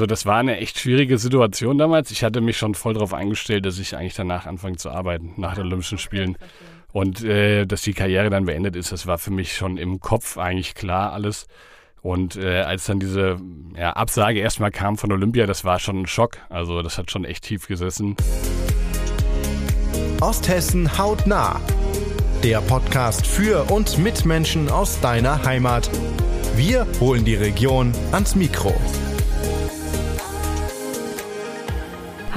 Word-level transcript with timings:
Also 0.00 0.06
das 0.06 0.26
war 0.26 0.36
eine 0.38 0.58
echt 0.58 0.78
schwierige 0.78 1.18
Situation 1.18 1.76
damals. 1.76 2.12
Ich 2.12 2.22
hatte 2.22 2.40
mich 2.40 2.56
schon 2.56 2.76
voll 2.76 2.94
darauf 2.94 3.12
eingestellt, 3.12 3.66
dass 3.66 3.80
ich 3.80 3.96
eigentlich 3.96 4.14
danach 4.14 4.46
anfange 4.46 4.76
zu 4.76 4.90
arbeiten, 4.90 5.32
nach 5.36 5.56
den 5.56 5.64
Olympischen 5.64 5.98
Spielen. 5.98 6.38
Und 6.92 7.24
äh, 7.24 7.66
dass 7.66 7.82
die 7.82 7.94
Karriere 7.94 8.30
dann 8.30 8.44
beendet 8.44 8.76
ist, 8.76 8.92
das 8.92 9.08
war 9.08 9.18
für 9.18 9.32
mich 9.32 9.56
schon 9.56 9.76
im 9.76 9.98
Kopf 9.98 10.38
eigentlich 10.38 10.76
klar 10.76 11.12
alles. 11.12 11.48
Und 12.00 12.36
äh, 12.36 12.60
als 12.60 12.84
dann 12.84 13.00
diese 13.00 13.40
ja, 13.76 13.90
Absage 13.94 14.38
erstmal 14.38 14.70
kam 14.70 14.96
von 14.98 15.10
Olympia, 15.10 15.46
das 15.46 15.64
war 15.64 15.80
schon 15.80 16.02
ein 16.02 16.06
Schock. 16.06 16.36
Also 16.48 16.80
das 16.82 16.96
hat 16.96 17.10
schon 17.10 17.24
echt 17.24 17.42
tief 17.42 17.66
gesessen. 17.66 18.14
Osthessen 20.20 20.96
hautnah. 20.96 21.60
Der 22.44 22.60
Podcast 22.60 23.26
für 23.26 23.68
und 23.72 23.98
mit 23.98 24.24
Menschen 24.24 24.68
aus 24.68 25.00
deiner 25.00 25.44
Heimat. 25.44 25.90
Wir 26.54 26.86
holen 27.00 27.24
die 27.24 27.34
Region 27.34 27.92
ans 28.12 28.36
Mikro. 28.36 28.72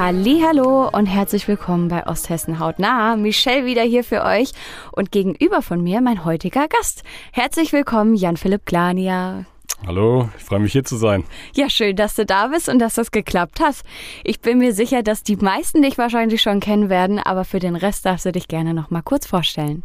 Hallo 0.04 0.90
und 0.92 1.06
herzlich 1.06 1.48
willkommen 1.48 1.88
bei 1.88 2.08
Osthessen 2.08 2.58
hautnah. 2.58 3.16
Michelle 3.18 3.68
wieder 3.68 3.84
hier 3.84 4.04
für 4.04 4.24
euch 4.24 4.52
und 4.92 5.12
gegenüber 5.12 5.62
von 5.62 5.84
mir 5.84 6.02
mein 6.02 6.26
heutiger 6.26 6.68
Gast. 6.68 7.04
Herzlich 7.32 7.72
willkommen 7.72 8.16
Jan-Philipp 8.16 8.66
Glania. 8.66 9.46
Hallo, 9.86 10.28
ich 10.36 10.44
freue 10.44 10.58
mich 10.58 10.72
hier 10.72 10.84
zu 10.84 10.98
sein. 10.98 11.24
Ja, 11.54 11.70
schön, 11.70 11.96
dass 11.96 12.16
du 12.16 12.26
da 12.26 12.48
bist 12.48 12.68
und 12.68 12.80
dass 12.80 12.96
das 12.96 13.12
geklappt 13.12 13.60
hat. 13.60 13.76
Ich 14.24 14.42
bin 14.42 14.58
mir 14.58 14.74
sicher, 14.74 15.04
dass 15.04 15.22
die 15.22 15.36
meisten 15.36 15.84
dich 15.84 16.00
wahrscheinlich 16.00 16.42
schon 16.42 16.62
kennen 16.62 16.90
werden, 16.90 17.20
aber 17.20 17.46
für 17.46 17.60
den 17.60 17.76
Rest 17.76 18.08
darfst 18.08 18.26
du 18.26 18.32
dich 18.32 18.48
gerne 18.48 18.74
noch 18.74 18.90
mal 18.90 19.04
kurz 19.04 19.28
vorstellen. 19.28 19.84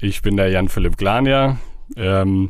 Ich 0.00 0.22
bin 0.22 0.38
der 0.38 0.48
Jan-Philipp 0.48 0.96
Glania, 0.96 1.58
ähm, 1.98 2.48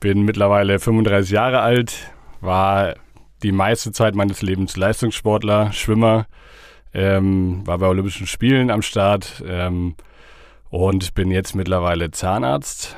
bin 0.00 0.22
mittlerweile 0.22 0.78
35 0.78 1.32
Jahre 1.32 1.60
alt, 1.60 2.10
war 2.40 2.94
die 3.42 3.52
meiste 3.52 3.92
Zeit 3.92 4.14
meines 4.14 4.42
Lebens 4.42 4.76
Leistungssportler, 4.76 5.72
Schwimmer, 5.72 6.26
ähm, 6.92 7.66
war 7.66 7.78
bei 7.78 7.86
Olympischen 7.86 8.26
Spielen 8.26 8.70
am 8.70 8.82
Start 8.82 9.42
ähm, 9.46 9.94
und 10.68 11.14
bin 11.14 11.30
jetzt 11.30 11.54
mittlerweile 11.54 12.10
Zahnarzt. 12.10 12.96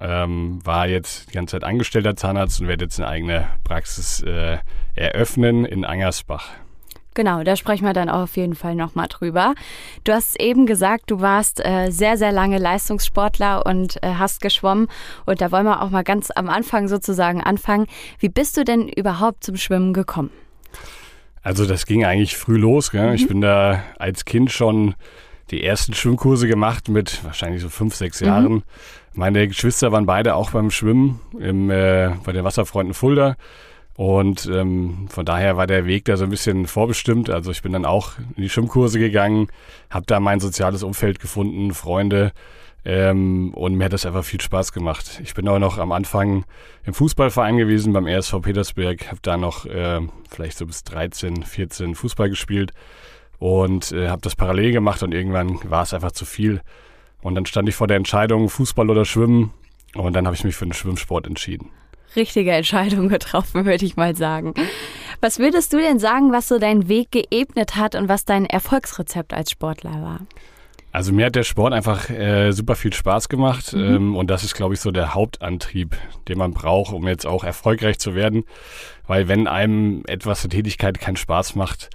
Ähm, 0.00 0.60
war 0.64 0.88
jetzt 0.88 1.28
die 1.30 1.34
ganze 1.34 1.52
Zeit 1.52 1.64
angestellter 1.64 2.16
Zahnarzt 2.16 2.60
und 2.60 2.68
werde 2.68 2.86
jetzt 2.86 2.98
eine 2.98 3.08
eigene 3.08 3.48
Praxis 3.62 4.22
äh, 4.22 4.58
eröffnen 4.94 5.64
in 5.64 5.84
Angersbach. 5.84 6.48
Genau, 7.14 7.42
da 7.42 7.56
sprechen 7.56 7.84
wir 7.84 7.92
dann 7.92 8.08
auch 8.08 8.22
auf 8.22 8.36
jeden 8.36 8.54
Fall 8.54 8.74
nochmal 8.74 9.08
drüber. 9.08 9.54
Du 10.04 10.12
hast 10.12 10.40
eben 10.40 10.66
gesagt, 10.66 11.10
du 11.10 11.20
warst 11.20 11.64
äh, 11.64 11.90
sehr, 11.90 12.16
sehr 12.16 12.32
lange 12.32 12.58
Leistungssportler 12.58 13.66
und 13.66 14.02
äh, 14.02 14.14
hast 14.14 14.40
geschwommen. 14.40 14.88
Und 15.26 15.40
da 15.40 15.52
wollen 15.52 15.66
wir 15.66 15.82
auch 15.82 15.90
mal 15.90 16.04
ganz 16.04 16.30
am 16.34 16.48
Anfang 16.48 16.88
sozusagen 16.88 17.42
anfangen. 17.42 17.86
Wie 18.18 18.28
bist 18.28 18.56
du 18.56 18.64
denn 18.64 18.88
überhaupt 18.88 19.44
zum 19.44 19.56
Schwimmen 19.56 19.92
gekommen? 19.92 20.30
Also 21.42 21.66
das 21.66 21.86
ging 21.86 22.04
eigentlich 22.04 22.36
früh 22.36 22.56
los. 22.56 22.92
Mhm. 22.92 23.12
Ich 23.12 23.28
bin 23.28 23.40
da 23.40 23.82
als 23.98 24.24
Kind 24.24 24.50
schon 24.50 24.94
die 25.50 25.62
ersten 25.62 25.92
Schwimmkurse 25.92 26.48
gemacht 26.48 26.88
mit 26.88 27.22
wahrscheinlich 27.24 27.60
so 27.60 27.68
fünf, 27.68 27.94
sechs 27.94 28.20
mhm. 28.20 28.26
Jahren. 28.26 28.62
Meine 29.12 29.46
Geschwister 29.46 29.92
waren 29.92 30.06
beide 30.06 30.34
auch 30.34 30.50
beim 30.52 30.70
Schwimmen 30.70 31.20
im, 31.38 31.68
äh, 31.70 32.10
bei 32.24 32.32
den 32.32 32.44
Wasserfreunden 32.44 32.94
Fulda. 32.94 33.36
Und 33.94 34.48
ähm, 34.50 35.06
von 35.10 35.26
daher 35.26 35.56
war 35.56 35.66
der 35.66 35.86
Weg 35.86 36.06
da 36.06 36.16
so 36.16 36.24
ein 36.24 36.30
bisschen 36.30 36.66
vorbestimmt. 36.66 37.28
Also 37.28 37.50
ich 37.50 37.62
bin 37.62 37.72
dann 37.72 37.84
auch 37.84 38.12
in 38.36 38.42
die 38.42 38.48
Schwimmkurse 38.48 38.98
gegangen, 38.98 39.48
habe 39.90 40.06
da 40.06 40.18
mein 40.18 40.40
soziales 40.40 40.82
Umfeld 40.82 41.20
gefunden, 41.20 41.74
Freunde. 41.74 42.32
Ähm, 42.84 43.52
und 43.54 43.74
mir 43.76 43.84
hat 43.84 43.92
das 43.92 44.06
einfach 44.06 44.24
viel 44.24 44.40
Spaß 44.40 44.72
gemacht. 44.72 45.20
Ich 45.22 45.34
bin 45.34 45.46
auch 45.46 45.58
noch 45.58 45.78
am 45.78 45.92
Anfang 45.92 46.44
im 46.84 46.94
Fußballverein 46.94 47.58
gewesen 47.58 47.92
beim 47.92 48.08
RSV 48.08 48.40
Petersberg, 48.40 49.08
habe 49.08 49.20
da 49.22 49.36
noch 49.36 49.66
äh, 49.66 50.00
vielleicht 50.28 50.58
so 50.58 50.66
bis 50.66 50.82
13, 50.84 51.44
14 51.44 51.94
Fußball 51.94 52.28
gespielt 52.28 52.72
und 53.38 53.92
äh, 53.92 54.08
habe 54.08 54.22
das 54.22 54.34
parallel 54.34 54.72
gemacht 54.72 55.02
und 55.04 55.14
irgendwann 55.14 55.60
war 55.70 55.84
es 55.84 55.94
einfach 55.94 56.12
zu 56.12 56.24
viel. 56.24 56.60
Und 57.20 57.36
dann 57.36 57.46
stand 57.46 57.68
ich 57.68 57.76
vor 57.76 57.86
der 57.86 57.98
Entscheidung, 57.98 58.48
Fußball 58.48 58.90
oder 58.90 59.04
Schwimmen 59.04 59.52
und 59.94 60.14
dann 60.14 60.26
habe 60.26 60.34
ich 60.34 60.42
mich 60.42 60.56
für 60.56 60.64
den 60.64 60.72
Schwimmsport 60.72 61.28
entschieden 61.28 61.70
richtige 62.16 62.52
Entscheidung 62.52 63.08
getroffen, 63.08 63.64
würde 63.66 63.84
ich 63.84 63.96
mal 63.96 64.16
sagen. 64.16 64.54
Was 65.20 65.38
würdest 65.38 65.72
du 65.72 65.78
denn 65.78 65.98
sagen, 65.98 66.32
was 66.32 66.48
so 66.48 66.58
deinen 66.58 66.88
Weg 66.88 67.10
geebnet 67.12 67.76
hat 67.76 67.94
und 67.94 68.08
was 68.08 68.24
dein 68.24 68.46
Erfolgsrezept 68.46 69.32
als 69.32 69.50
Sportler 69.50 70.02
war? 70.02 70.20
Also 70.92 71.12
mir 71.12 71.26
hat 71.26 71.36
der 71.36 71.42
Sport 71.42 71.72
einfach 71.72 72.10
äh, 72.10 72.52
super 72.52 72.76
viel 72.76 72.92
Spaß 72.92 73.30
gemacht 73.30 73.72
mhm. 73.72 73.94
ähm, 73.94 74.16
und 74.16 74.28
das 74.28 74.44
ist, 74.44 74.54
glaube 74.54 74.74
ich, 74.74 74.80
so 74.80 74.90
der 74.90 75.14
Hauptantrieb, 75.14 75.96
den 76.28 76.36
man 76.36 76.52
braucht, 76.52 76.92
um 76.92 77.08
jetzt 77.08 77.26
auch 77.26 77.44
erfolgreich 77.44 77.98
zu 77.98 78.14
werden. 78.14 78.44
Weil 79.06 79.26
wenn 79.26 79.46
einem 79.46 80.02
etwas 80.06 80.42
der 80.42 80.50
Tätigkeit 80.50 81.00
keinen 81.00 81.16
Spaß 81.16 81.54
macht, 81.54 81.88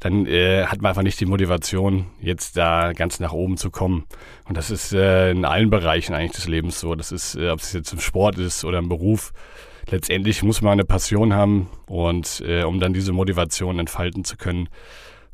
dann 0.00 0.26
äh, 0.26 0.64
hat 0.66 0.82
man 0.82 0.90
einfach 0.90 1.02
nicht 1.02 1.20
die 1.20 1.26
Motivation, 1.26 2.06
jetzt 2.20 2.56
da 2.56 2.92
ganz 2.92 3.20
nach 3.20 3.32
oben 3.32 3.56
zu 3.56 3.70
kommen. 3.70 4.04
Und 4.46 4.56
das 4.56 4.70
ist 4.70 4.92
äh, 4.92 5.30
in 5.30 5.44
allen 5.44 5.70
Bereichen 5.70 6.14
eigentlich 6.14 6.32
des 6.32 6.48
Lebens 6.48 6.80
so. 6.80 6.94
Das 6.94 7.12
ist, 7.12 7.36
äh, 7.36 7.50
ob 7.50 7.60
es 7.60 7.72
jetzt 7.72 7.92
im 7.92 8.00
Sport 8.00 8.38
ist 8.38 8.64
oder 8.64 8.78
im 8.78 8.88
Beruf. 8.88 9.32
Letztendlich 9.90 10.42
muss 10.42 10.62
man 10.62 10.72
eine 10.72 10.84
Passion 10.84 11.34
haben 11.34 11.68
und 11.86 12.42
äh, 12.46 12.64
um 12.64 12.80
dann 12.80 12.94
diese 12.94 13.12
Motivation 13.12 13.78
entfalten 13.78 14.24
zu 14.24 14.36
können. 14.36 14.68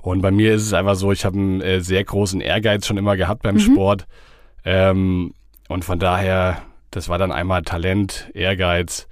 Und 0.02 0.22
bei 0.22 0.30
mir 0.30 0.54
ist 0.54 0.62
es 0.62 0.72
einfach 0.72 0.94
so, 0.94 1.12
ich 1.12 1.24
habe 1.24 1.36
einen 1.36 1.60
äh, 1.60 1.80
sehr 1.80 2.02
großen 2.04 2.40
Ehrgeiz 2.40 2.86
schon 2.86 2.96
immer 2.96 3.16
gehabt 3.16 3.42
beim 3.42 3.56
mhm. 3.56 3.60
Sport. 3.60 4.06
Ähm, 4.64 5.34
und 5.68 5.84
von 5.84 5.98
daher, 5.98 6.62
das 6.90 7.08
war 7.08 7.18
dann 7.18 7.32
einmal 7.32 7.62
Talent, 7.62 8.30
Ehrgeiz 8.34 9.06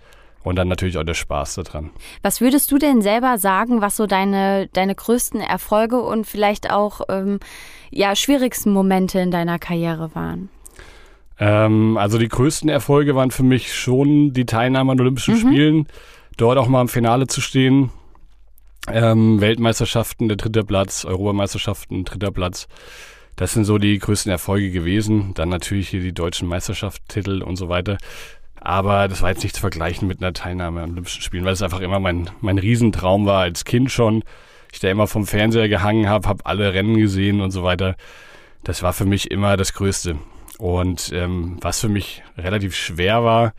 und 0.48 0.56
dann 0.56 0.68
natürlich 0.68 0.98
auch 0.98 1.04
der 1.04 1.14
Spaß 1.14 1.56
daran. 1.56 1.90
Was 2.22 2.40
würdest 2.40 2.72
du 2.72 2.78
denn 2.78 3.02
selber 3.02 3.38
sagen, 3.38 3.80
was 3.80 3.96
so 3.96 4.06
deine, 4.06 4.68
deine 4.72 4.94
größten 4.94 5.40
Erfolge 5.40 6.00
und 6.00 6.26
vielleicht 6.26 6.70
auch 6.70 7.02
ähm, 7.08 7.38
ja, 7.90 8.16
schwierigsten 8.16 8.72
Momente 8.72 9.20
in 9.20 9.30
deiner 9.30 9.58
Karriere 9.58 10.14
waren? 10.14 10.48
Ähm, 11.38 11.96
also 11.96 12.18
die 12.18 12.28
größten 12.28 12.68
Erfolge 12.68 13.14
waren 13.14 13.30
für 13.30 13.42
mich 13.42 13.74
schon 13.74 14.32
die 14.32 14.46
Teilnahme 14.46 14.92
an 14.92 15.00
Olympischen 15.00 15.34
mhm. 15.34 15.38
Spielen, 15.40 15.86
dort 16.36 16.58
auch 16.58 16.68
mal 16.68 16.80
im 16.80 16.88
Finale 16.88 17.26
zu 17.26 17.40
stehen. 17.40 17.90
Ähm, 18.90 19.40
Weltmeisterschaften, 19.40 20.28
der 20.28 20.38
dritte 20.38 20.64
Platz, 20.64 21.04
Europameisterschaften, 21.04 22.04
dritter 22.04 22.30
Platz. 22.30 22.68
Das 23.36 23.52
sind 23.52 23.64
so 23.64 23.78
die 23.78 23.98
größten 23.98 24.32
Erfolge 24.32 24.70
gewesen. 24.70 25.32
Dann 25.34 25.48
natürlich 25.48 25.90
hier 25.90 26.00
die 26.00 26.12
deutschen 26.12 26.48
Meisterschaftstitel 26.48 27.42
und 27.42 27.56
so 27.56 27.68
weiter. 27.68 27.98
Aber 28.60 29.08
das 29.08 29.22
war 29.22 29.30
jetzt 29.30 29.42
nicht 29.42 29.54
zu 29.54 29.60
vergleichen 29.60 30.08
mit 30.08 30.20
einer 30.20 30.32
Teilnahme 30.32 30.82
an 30.82 30.90
Olympischen 30.90 31.22
Spielen, 31.22 31.44
weil 31.44 31.52
es 31.52 31.62
einfach 31.62 31.80
immer 31.80 32.00
mein, 32.00 32.30
mein 32.40 32.58
Riesentraum 32.58 33.26
war 33.26 33.40
als 33.40 33.64
Kind 33.64 33.90
schon. 33.90 34.24
Ich 34.72 34.80
da 34.80 34.90
immer 34.90 35.06
vom 35.06 35.26
Fernseher 35.26 35.68
gehangen 35.68 36.08
habe, 36.08 36.28
habe 36.28 36.44
alle 36.44 36.74
Rennen 36.74 36.96
gesehen 36.96 37.40
und 37.40 37.50
so 37.50 37.62
weiter. 37.62 37.96
Das 38.64 38.82
war 38.82 38.92
für 38.92 39.06
mich 39.06 39.30
immer 39.30 39.56
das 39.56 39.72
Größte. 39.72 40.16
Und 40.58 41.12
ähm, 41.14 41.56
was 41.60 41.80
für 41.80 41.88
mich 41.88 42.22
relativ 42.36 42.74
schwer 42.74 43.24
war, 43.24 43.54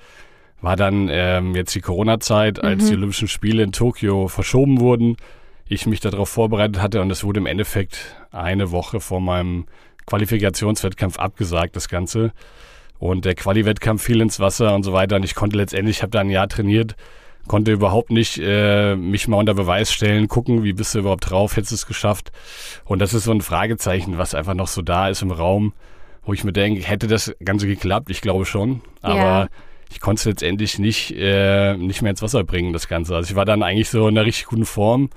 war 0.61 0.75
dann 0.75 1.07
ähm, 1.09 1.55
jetzt 1.55 1.73
die 1.73 1.81
Corona-Zeit, 1.81 2.61
als 2.61 2.83
mhm. 2.83 2.87
die 2.87 2.93
Olympischen 2.95 3.27
Spiele 3.29 3.63
in 3.63 3.71
Tokio 3.71 4.27
verschoben 4.27 4.79
wurden. 4.79 5.15
Ich 5.67 5.85
mich 5.85 6.01
darauf 6.01 6.29
vorbereitet 6.29 6.81
hatte 6.81 7.01
und 7.01 7.09
es 7.11 7.23
wurde 7.23 7.39
im 7.39 7.45
Endeffekt 7.45 8.15
eine 8.31 8.71
Woche 8.71 8.99
vor 8.99 9.21
meinem 9.21 9.65
Qualifikationswettkampf 10.05 11.17
abgesagt, 11.17 11.75
das 11.75 11.87
Ganze. 11.87 12.33
Und 12.99 13.23
der 13.23 13.33
Quali-Wettkampf 13.33 14.03
fiel 14.03 14.21
ins 14.21 14.39
Wasser 14.39 14.75
und 14.75 14.83
so 14.83 14.91
weiter. 14.93 15.15
Und 15.15 15.23
ich 15.23 15.33
konnte 15.33 15.57
letztendlich, 15.57 15.97
ich 15.97 16.01
habe 16.03 16.11
da 16.11 16.19
ein 16.19 16.29
Jahr 16.29 16.49
trainiert, 16.49 16.95
konnte 17.47 17.71
überhaupt 17.71 18.11
nicht 18.11 18.37
äh, 18.41 18.95
mich 18.95 19.27
mal 19.27 19.37
unter 19.37 19.53
Beweis 19.53 19.91
stellen, 19.91 20.27
gucken, 20.27 20.63
wie 20.63 20.73
bist 20.73 20.93
du 20.93 20.99
überhaupt 20.99 21.29
drauf, 21.29 21.55
hättest 21.55 21.71
du 21.71 21.75
es 21.75 21.85
geschafft. 21.87 22.31
Und 22.85 22.99
das 22.99 23.13
ist 23.13 23.23
so 23.23 23.31
ein 23.31 23.41
Fragezeichen, 23.41 24.17
was 24.17 24.35
einfach 24.35 24.53
noch 24.53 24.67
so 24.67 24.81
da 24.81 25.07
ist 25.07 25.21
im 25.21 25.31
Raum, 25.31 25.73
wo 26.23 26.33
ich 26.33 26.43
mir 26.43 26.51
denke, 26.51 26.81
hätte 26.81 27.07
das 27.07 27.33
Ganze 27.43 27.67
geklappt? 27.67 28.09
Ich 28.09 28.21
glaube 28.21 28.45
schon. 28.45 28.81
Aber 29.01 29.15
ja. 29.15 29.47
ich 29.89 30.01
konnte 30.01 30.19
es 30.19 30.25
letztendlich 30.25 30.77
nicht, 30.77 31.15
äh, 31.17 31.77
nicht 31.77 32.01
mehr 32.01 32.11
ins 32.11 32.21
Wasser 32.21 32.43
bringen, 32.43 32.73
das 32.73 32.89
Ganze. 32.89 33.15
Also 33.15 33.31
ich 33.31 33.35
war 33.35 33.45
dann 33.45 33.63
eigentlich 33.63 33.89
so 33.89 34.09
in 34.09 34.17
einer 34.17 34.27
richtig 34.27 34.45
guten 34.45 34.65
Form 34.65 35.09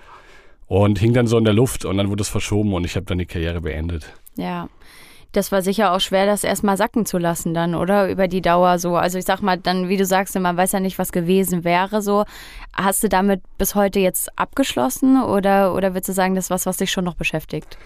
und 0.68 1.00
hing 1.00 1.14
dann 1.14 1.26
so 1.26 1.36
in 1.36 1.44
der 1.44 1.52
Luft 1.52 1.84
und 1.84 1.98
dann 1.98 2.08
wurde 2.08 2.22
es 2.22 2.28
verschoben 2.28 2.72
und 2.72 2.84
ich 2.84 2.94
habe 2.94 3.06
dann 3.06 3.18
die 3.18 3.26
Karriere 3.26 3.60
beendet. 3.60 4.14
Ja 4.36 4.68
das 5.32 5.50
war 5.50 5.62
sicher 5.62 5.92
auch 5.92 6.00
schwer, 6.00 6.26
das 6.26 6.44
erstmal 6.44 6.76
sacken 6.76 7.06
zu 7.06 7.18
lassen 7.18 7.54
dann, 7.54 7.74
oder? 7.74 8.10
Über 8.10 8.28
die 8.28 8.42
Dauer 8.42 8.78
so. 8.78 8.96
Also 8.96 9.18
ich 9.18 9.24
sag 9.24 9.40
mal, 9.40 9.56
dann, 9.56 9.88
wie 9.88 9.96
du 9.96 10.04
sagst, 10.04 10.38
man 10.38 10.56
weiß 10.56 10.72
ja 10.72 10.80
nicht, 10.80 10.98
was 10.98 11.10
gewesen 11.10 11.64
wäre 11.64 12.02
so. 12.02 12.24
Hast 12.74 13.02
du 13.02 13.08
damit 13.08 13.40
bis 13.56 13.74
heute 13.74 13.98
jetzt 13.98 14.38
abgeschlossen 14.38 15.22
oder, 15.22 15.74
oder 15.74 15.94
würdest 15.94 16.10
du 16.10 16.12
sagen, 16.12 16.34
das 16.34 16.44
ist 16.44 16.50
was, 16.50 16.66
was 16.66 16.76
dich 16.76 16.90
schon 16.90 17.04
noch 17.04 17.14
beschäftigt? 17.14 17.78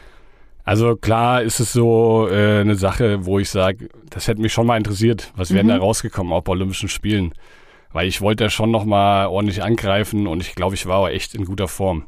Also 0.65 0.97
klar 0.97 1.43
ist 1.43 1.61
es 1.61 1.73
so 1.73 2.29
äh, 2.29 2.61
eine 2.61 2.75
Sache, 2.75 3.25
wo 3.25 3.39
ich 3.39 3.49
sage, 3.49 3.89
das 4.11 4.27
hätte 4.27 4.43
mich 4.43 4.53
schon 4.53 4.67
mal 4.67 4.77
interessiert. 4.77 5.33
Was 5.37 5.55
wäre 5.55 5.63
mhm. 5.63 5.69
da 5.69 5.77
rausgekommen, 5.77 6.33
auch 6.33 6.43
bei 6.43 6.51
Olympischen 6.53 6.89
Spielen? 6.89 7.33
Weil 7.93 8.09
ich 8.09 8.21
wollte 8.21 8.45
ja 8.45 8.51
schon 8.51 8.73
noch 8.73 8.85
mal 8.85 9.27
ordentlich 9.27 9.63
angreifen 9.63 10.27
und 10.27 10.41
ich 10.41 10.57
glaube, 10.57 10.75
ich 10.75 10.87
war 10.87 10.99
auch 10.99 11.09
echt 11.09 11.37
in 11.37 11.45
guter 11.45 11.69
Form. 11.69 12.07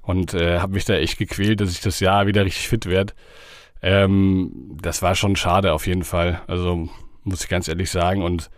Und 0.00 0.32
äh, 0.32 0.60
habe 0.60 0.72
mich 0.72 0.86
da 0.86 0.94
echt 0.94 1.18
gequält, 1.18 1.60
dass 1.60 1.70
ich 1.70 1.82
das 1.82 2.00
Jahr 2.00 2.26
wieder 2.26 2.46
richtig 2.46 2.68
fit 2.68 2.86
werde. 2.86 3.12
Ähm, 3.82 4.76
das 4.80 5.02
war 5.02 5.14
schon 5.14 5.36
schade 5.36 5.72
auf 5.72 5.86
jeden 5.86 6.04
Fall. 6.04 6.42
Also 6.46 6.88
muss 7.24 7.42
ich 7.42 7.48
ganz 7.48 7.68
ehrlich 7.68 7.90
sagen. 7.90 8.22
Und 8.22 8.50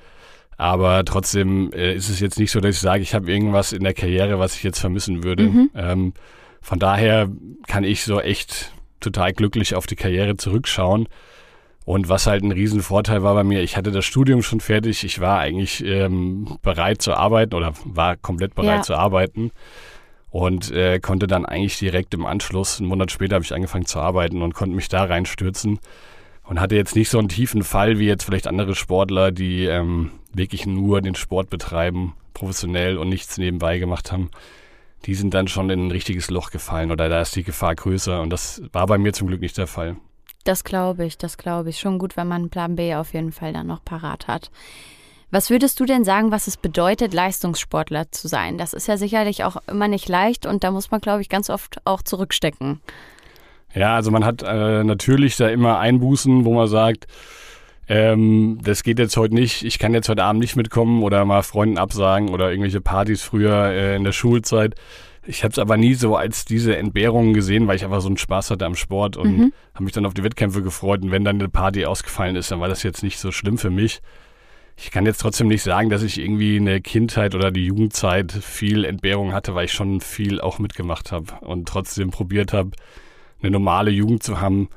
Aber 0.56 1.04
trotzdem 1.04 1.72
äh, 1.72 1.94
ist 1.94 2.08
es 2.08 2.20
jetzt 2.20 2.38
nicht 2.38 2.50
so, 2.50 2.60
dass 2.60 2.76
ich 2.76 2.80
sage, 2.80 3.02
ich 3.02 3.14
habe 3.14 3.30
irgendwas 3.30 3.72
in 3.72 3.84
der 3.84 3.94
Karriere, 3.94 4.38
was 4.38 4.56
ich 4.56 4.62
jetzt 4.62 4.78
vermissen 4.78 5.24
würde. 5.24 5.44
Mhm. 5.44 5.70
Ähm, 5.74 6.12
von 6.60 6.78
daher 6.78 7.28
kann 7.66 7.84
ich 7.84 8.04
so 8.04 8.20
echt 8.20 8.72
total 9.00 9.32
glücklich 9.32 9.74
auf 9.74 9.86
die 9.86 9.96
Karriere 9.96 10.36
zurückschauen. 10.36 11.08
Und 11.84 12.08
was 12.08 12.28
halt 12.28 12.44
ein 12.44 12.52
Riesenvorteil 12.52 13.24
war 13.24 13.34
bei 13.34 13.42
mir, 13.42 13.60
ich 13.60 13.76
hatte 13.76 13.90
das 13.90 14.04
Studium 14.04 14.42
schon 14.42 14.60
fertig, 14.60 15.02
ich 15.02 15.20
war 15.20 15.40
eigentlich 15.40 15.84
ähm, 15.84 16.58
bereit 16.62 17.02
zu 17.02 17.14
arbeiten 17.14 17.56
oder 17.56 17.72
war 17.84 18.16
komplett 18.16 18.54
bereit 18.54 18.76
ja. 18.76 18.82
zu 18.82 18.94
arbeiten 18.94 19.50
und 20.32 20.70
äh, 20.70 20.98
konnte 20.98 21.26
dann 21.26 21.44
eigentlich 21.44 21.78
direkt 21.78 22.14
im 22.14 22.24
Anschluss, 22.24 22.80
einen 22.80 22.88
Monat 22.88 23.12
später 23.12 23.34
habe 23.34 23.44
ich 23.44 23.54
angefangen 23.54 23.84
zu 23.84 24.00
arbeiten 24.00 24.40
und 24.40 24.54
konnte 24.54 24.74
mich 24.74 24.88
da 24.88 25.04
reinstürzen 25.04 25.78
und 26.44 26.58
hatte 26.58 26.74
jetzt 26.74 26.96
nicht 26.96 27.10
so 27.10 27.18
einen 27.18 27.28
tiefen 27.28 27.62
Fall 27.62 27.98
wie 27.98 28.06
jetzt 28.06 28.24
vielleicht 28.24 28.48
andere 28.48 28.74
Sportler, 28.74 29.30
die 29.30 29.66
ähm, 29.66 30.10
wirklich 30.32 30.64
nur 30.64 31.02
den 31.02 31.14
Sport 31.14 31.50
betreiben, 31.50 32.14
professionell 32.32 32.96
und 32.96 33.10
nichts 33.10 33.36
nebenbei 33.36 33.78
gemacht 33.78 34.10
haben. 34.10 34.30
Die 35.04 35.14
sind 35.14 35.34
dann 35.34 35.48
schon 35.48 35.68
in 35.68 35.88
ein 35.88 35.90
richtiges 35.90 36.30
Loch 36.30 36.50
gefallen 36.50 36.90
oder 36.90 37.10
da 37.10 37.20
ist 37.20 37.36
die 37.36 37.42
Gefahr 37.42 37.74
größer 37.74 38.22
und 38.22 38.30
das 38.30 38.62
war 38.72 38.86
bei 38.86 38.96
mir 38.96 39.12
zum 39.12 39.28
Glück 39.28 39.42
nicht 39.42 39.58
der 39.58 39.66
Fall. 39.66 39.96
Das 40.44 40.64
glaube 40.64 41.04
ich, 41.04 41.18
das 41.18 41.36
glaube 41.36 41.68
ich. 41.68 41.78
Schon 41.78 41.98
gut, 41.98 42.16
wenn 42.16 42.26
man 42.26 42.48
Plan 42.48 42.74
B 42.74 42.94
auf 42.94 43.12
jeden 43.12 43.32
Fall 43.32 43.52
dann 43.52 43.66
noch 43.66 43.84
parat 43.84 44.28
hat. 44.28 44.50
Was 45.32 45.48
würdest 45.48 45.80
du 45.80 45.86
denn 45.86 46.04
sagen, 46.04 46.30
was 46.30 46.46
es 46.46 46.58
bedeutet, 46.58 47.14
Leistungssportler 47.14 48.12
zu 48.12 48.28
sein? 48.28 48.58
Das 48.58 48.74
ist 48.74 48.86
ja 48.86 48.98
sicherlich 48.98 49.44
auch 49.44 49.56
immer 49.66 49.88
nicht 49.88 50.06
leicht 50.06 50.44
und 50.44 50.62
da 50.62 50.70
muss 50.70 50.90
man, 50.90 51.00
glaube 51.00 51.22
ich, 51.22 51.30
ganz 51.30 51.48
oft 51.48 51.78
auch 51.86 52.02
zurückstecken. 52.02 52.82
Ja, 53.74 53.96
also 53.96 54.10
man 54.10 54.26
hat 54.26 54.42
äh, 54.42 54.84
natürlich 54.84 55.38
da 55.38 55.48
immer 55.48 55.78
Einbußen, 55.78 56.44
wo 56.44 56.52
man 56.52 56.68
sagt, 56.68 57.06
ähm, 57.88 58.58
das 58.62 58.82
geht 58.82 58.98
jetzt 58.98 59.16
heute 59.16 59.34
nicht, 59.34 59.64
ich 59.64 59.78
kann 59.78 59.94
jetzt 59.94 60.10
heute 60.10 60.22
Abend 60.22 60.42
nicht 60.42 60.54
mitkommen 60.54 61.02
oder 61.02 61.24
mal 61.24 61.42
Freunden 61.42 61.78
absagen 61.78 62.28
oder 62.28 62.50
irgendwelche 62.50 62.82
Partys 62.82 63.22
früher 63.22 63.70
äh, 63.70 63.96
in 63.96 64.04
der 64.04 64.12
Schulzeit. 64.12 64.74
Ich 65.24 65.44
habe 65.44 65.52
es 65.52 65.58
aber 65.58 65.78
nie 65.78 65.94
so 65.94 66.14
als 66.14 66.44
diese 66.44 66.76
Entbehrungen 66.76 67.32
gesehen, 67.32 67.66
weil 67.68 67.76
ich 67.76 67.84
einfach 67.84 68.02
so 68.02 68.08
einen 68.08 68.18
Spaß 68.18 68.50
hatte 68.50 68.66
am 68.66 68.74
Sport 68.74 69.16
und 69.16 69.38
mhm. 69.38 69.52
habe 69.72 69.84
mich 69.84 69.94
dann 69.94 70.04
auf 70.04 70.12
die 70.12 70.24
Wettkämpfe 70.24 70.62
gefreut. 70.62 71.00
Und 71.00 71.10
wenn 71.10 71.24
dann 71.24 71.40
eine 71.40 71.48
Party 71.48 71.86
ausgefallen 71.86 72.36
ist, 72.36 72.50
dann 72.50 72.60
war 72.60 72.68
das 72.68 72.82
jetzt 72.82 73.02
nicht 73.02 73.18
so 73.18 73.32
schlimm 73.32 73.56
für 73.56 73.70
mich. 73.70 74.02
Ich 74.84 74.90
kann 74.90 75.06
jetzt 75.06 75.20
trotzdem 75.20 75.46
nicht 75.46 75.62
sagen, 75.62 75.90
dass 75.90 76.02
ich 76.02 76.18
irgendwie 76.18 76.56
in 76.56 76.64
der 76.64 76.80
Kindheit 76.80 77.36
oder 77.36 77.52
die 77.52 77.66
Jugendzeit 77.66 78.32
viel 78.32 78.84
Entbehrung 78.84 79.32
hatte, 79.32 79.54
weil 79.54 79.66
ich 79.66 79.72
schon 79.72 80.00
viel 80.00 80.40
auch 80.40 80.58
mitgemacht 80.58 81.12
habe 81.12 81.34
und 81.42 81.68
trotzdem 81.68 82.10
probiert 82.10 82.52
habe, 82.52 82.72
eine 83.40 83.52
normale 83.52 83.92
Jugend 83.92 84.24
zu 84.24 84.40
haben. 84.40 84.70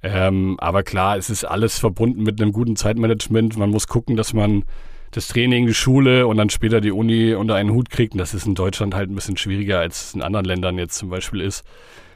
Ähm, 0.00 0.54
aber 0.60 0.84
klar, 0.84 1.16
es 1.16 1.28
ist 1.28 1.42
alles 1.42 1.76
verbunden 1.80 2.22
mit 2.22 2.40
einem 2.40 2.52
guten 2.52 2.76
Zeitmanagement. 2.76 3.56
Man 3.56 3.70
muss 3.70 3.88
gucken, 3.88 4.14
dass 4.14 4.32
man 4.32 4.62
das 5.10 5.26
Training, 5.26 5.66
die 5.66 5.74
Schule 5.74 6.28
und 6.28 6.36
dann 6.36 6.48
später 6.48 6.80
die 6.80 6.92
Uni 6.92 7.34
unter 7.34 7.56
einen 7.56 7.72
Hut 7.72 7.90
kriegt. 7.90 8.12
Und 8.12 8.18
das 8.18 8.34
ist 8.34 8.46
in 8.46 8.54
Deutschland 8.54 8.94
halt 8.94 9.10
ein 9.10 9.16
bisschen 9.16 9.36
schwieriger, 9.36 9.80
als 9.80 10.04
es 10.04 10.14
in 10.14 10.22
anderen 10.22 10.46
Ländern 10.46 10.78
jetzt 10.78 10.94
zum 10.94 11.10
Beispiel 11.10 11.40
ist, 11.40 11.64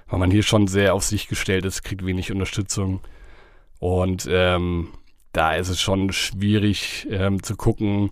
weil 0.08 0.20
man 0.20 0.31
hier 0.31 0.44
schon 0.44 0.69
sehr 0.69 0.94
auf 0.94 1.02
sich 1.02 1.26
gestellt 1.26 1.64
ist, 1.64 1.82
kriegt 1.82 2.06
wenig 2.06 2.31
Unterstützung. 2.31 3.00
Und 3.81 4.28
ähm, 4.31 4.90
da 5.36 5.54
ist 5.54 5.68
es 5.68 5.80
schon 5.80 6.12
schwierig 6.12 7.06
ähm, 7.10 7.42
zu 7.42 7.56
gucken, 7.56 8.10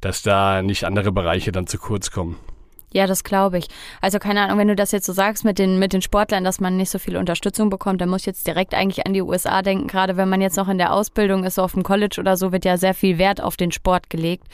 dass 0.00 0.22
da 0.22 0.62
nicht 0.62 0.84
andere 0.84 1.12
Bereiche 1.12 1.52
dann 1.52 1.66
zu 1.66 1.78
kurz 1.78 2.10
kommen. 2.10 2.36
Ja, 2.92 3.06
das 3.06 3.22
glaube 3.22 3.58
ich. 3.58 3.68
Also 4.00 4.18
keine 4.18 4.40
Ahnung, 4.40 4.58
wenn 4.58 4.68
du 4.68 4.76
das 4.76 4.92
jetzt 4.92 5.04
so 5.04 5.12
sagst 5.12 5.44
mit 5.44 5.58
den, 5.58 5.78
mit 5.78 5.92
den 5.92 6.00
Sportlern, 6.00 6.42
dass 6.42 6.58
man 6.58 6.76
nicht 6.78 6.88
so 6.88 6.98
viel 6.98 7.18
Unterstützung 7.18 7.68
bekommt, 7.68 8.00
dann 8.00 8.08
muss 8.08 8.22
ich 8.22 8.26
jetzt 8.26 8.46
direkt 8.46 8.74
eigentlich 8.74 9.06
an 9.06 9.12
die 9.12 9.20
USA 9.20 9.60
denken. 9.60 9.88
Gerade 9.88 10.16
wenn 10.16 10.28
man 10.28 10.40
jetzt 10.40 10.56
noch 10.56 10.68
in 10.68 10.78
der 10.78 10.94
Ausbildung 10.94 11.44
ist, 11.44 11.56
so 11.56 11.62
auf 11.62 11.72
dem 11.72 11.82
College 11.82 12.16
oder 12.18 12.38
so, 12.38 12.50
wird 12.50 12.64
ja 12.64 12.78
sehr 12.78 12.94
viel 12.94 13.18
Wert 13.18 13.42
auf 13.42 13.58
den 13.58 13.72
Sport 13.72 14.08
gelegt 14.08 14.46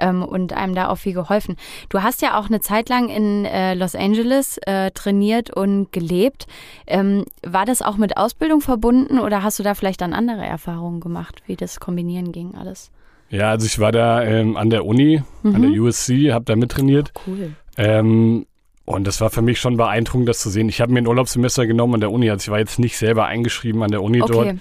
ähm, 0.00 0.22
und 0.22 0.52
einem 0.52 0.74
da 0.74 0.88
auch 0.88 0.96
viel 0.96 1.12
geholfen. 1.12 1.56
Du 1.88 2.02
hast 2.02 2.22
ja 2.22 2.38
auch 2.38 2.46
eine 2.46 2.60
Zeit 2.60 2.88
lang 2.88 3.08
in 3.08 3.44
äh, 3.44 3.74
Los 3.74 3.94
Angeles 3.94 4.58
äh, 4.66 4.90
trainiert 4.90 5.54
und 5.54 5.92
gelebt. 5.92 6.46
Ähm, 6.86 7.24
war 7.42 7.66
das 7.66 7.82
auch 7.82 7.96
mit 7.96 8.16
Ausbildung 8.16 8.60
verbunden 8.60 9.18
oder 9.18 9.42
hast 9.42 9.58
du 9.58 9.62
da 9.62 9.74
vielleicht 9.74 10.00
dann 10.00 10.12
andere 10.12 10.44
Erfahrungen 10.44 11.00
gemacht, 11.00 11.42
wie 11.46 11.56
das 11.56 11.80
kombinieren 11.80 12.32
ging 12.32 12.54
alles? 12.54 12.90
Ja, 13.30 13.50
also 13.50 13.66
ich 13.66 13.78
war 13.78 13.92
da 13.92 14.22
ähm, 14.24 14.56
an 14.56 14.70
der 14.70 14.84
Uni, 14.84 15.22
mhm. 15.42 15.54
an 15.54 15.62
der 15.62 15.70
mhm. 15.70 15.82
USC, 15.82 16.32
habe 16.32 16.44
da 16.44 16.56
mittrainiert. 16.56 17.12
Oh, 17.14 17.20
cool. 17.28 17.52
Ähm, 17.76 18.46
und 18.84 19.06
das 19.06 19.20
war 19.20 19.30
für 19.30 19.40
mich 19.40 19.60
schon 19.60 19.76
beeindruckend, 19.76 20.28
das 20.28 20.40
zu 20.40 20.50
sehen. 20.50 20.68
Ich 20.68 20.80
habe 20.80 20.92
mir 20.92 20.98
ein 20.98 21.06
Urlaubssemester 21.06 21.64
genommen 21.64 21.94
an 21.94 22.00
der 22.00 22.10
Uni. 22.10 22.28
Also 22.28 22.42
ich 22.42 22.50
war 22.50 22.58
jetzt 22.58 22.80
nicht 22.80 22.98
selber 22.98 23.26
eingeschrieben 23.26 23.84
an 23.84 23.92
der 23.92 24.02
Uni 24.02 24.20
okay. 24.20 24.32
dort, 24.32 24.56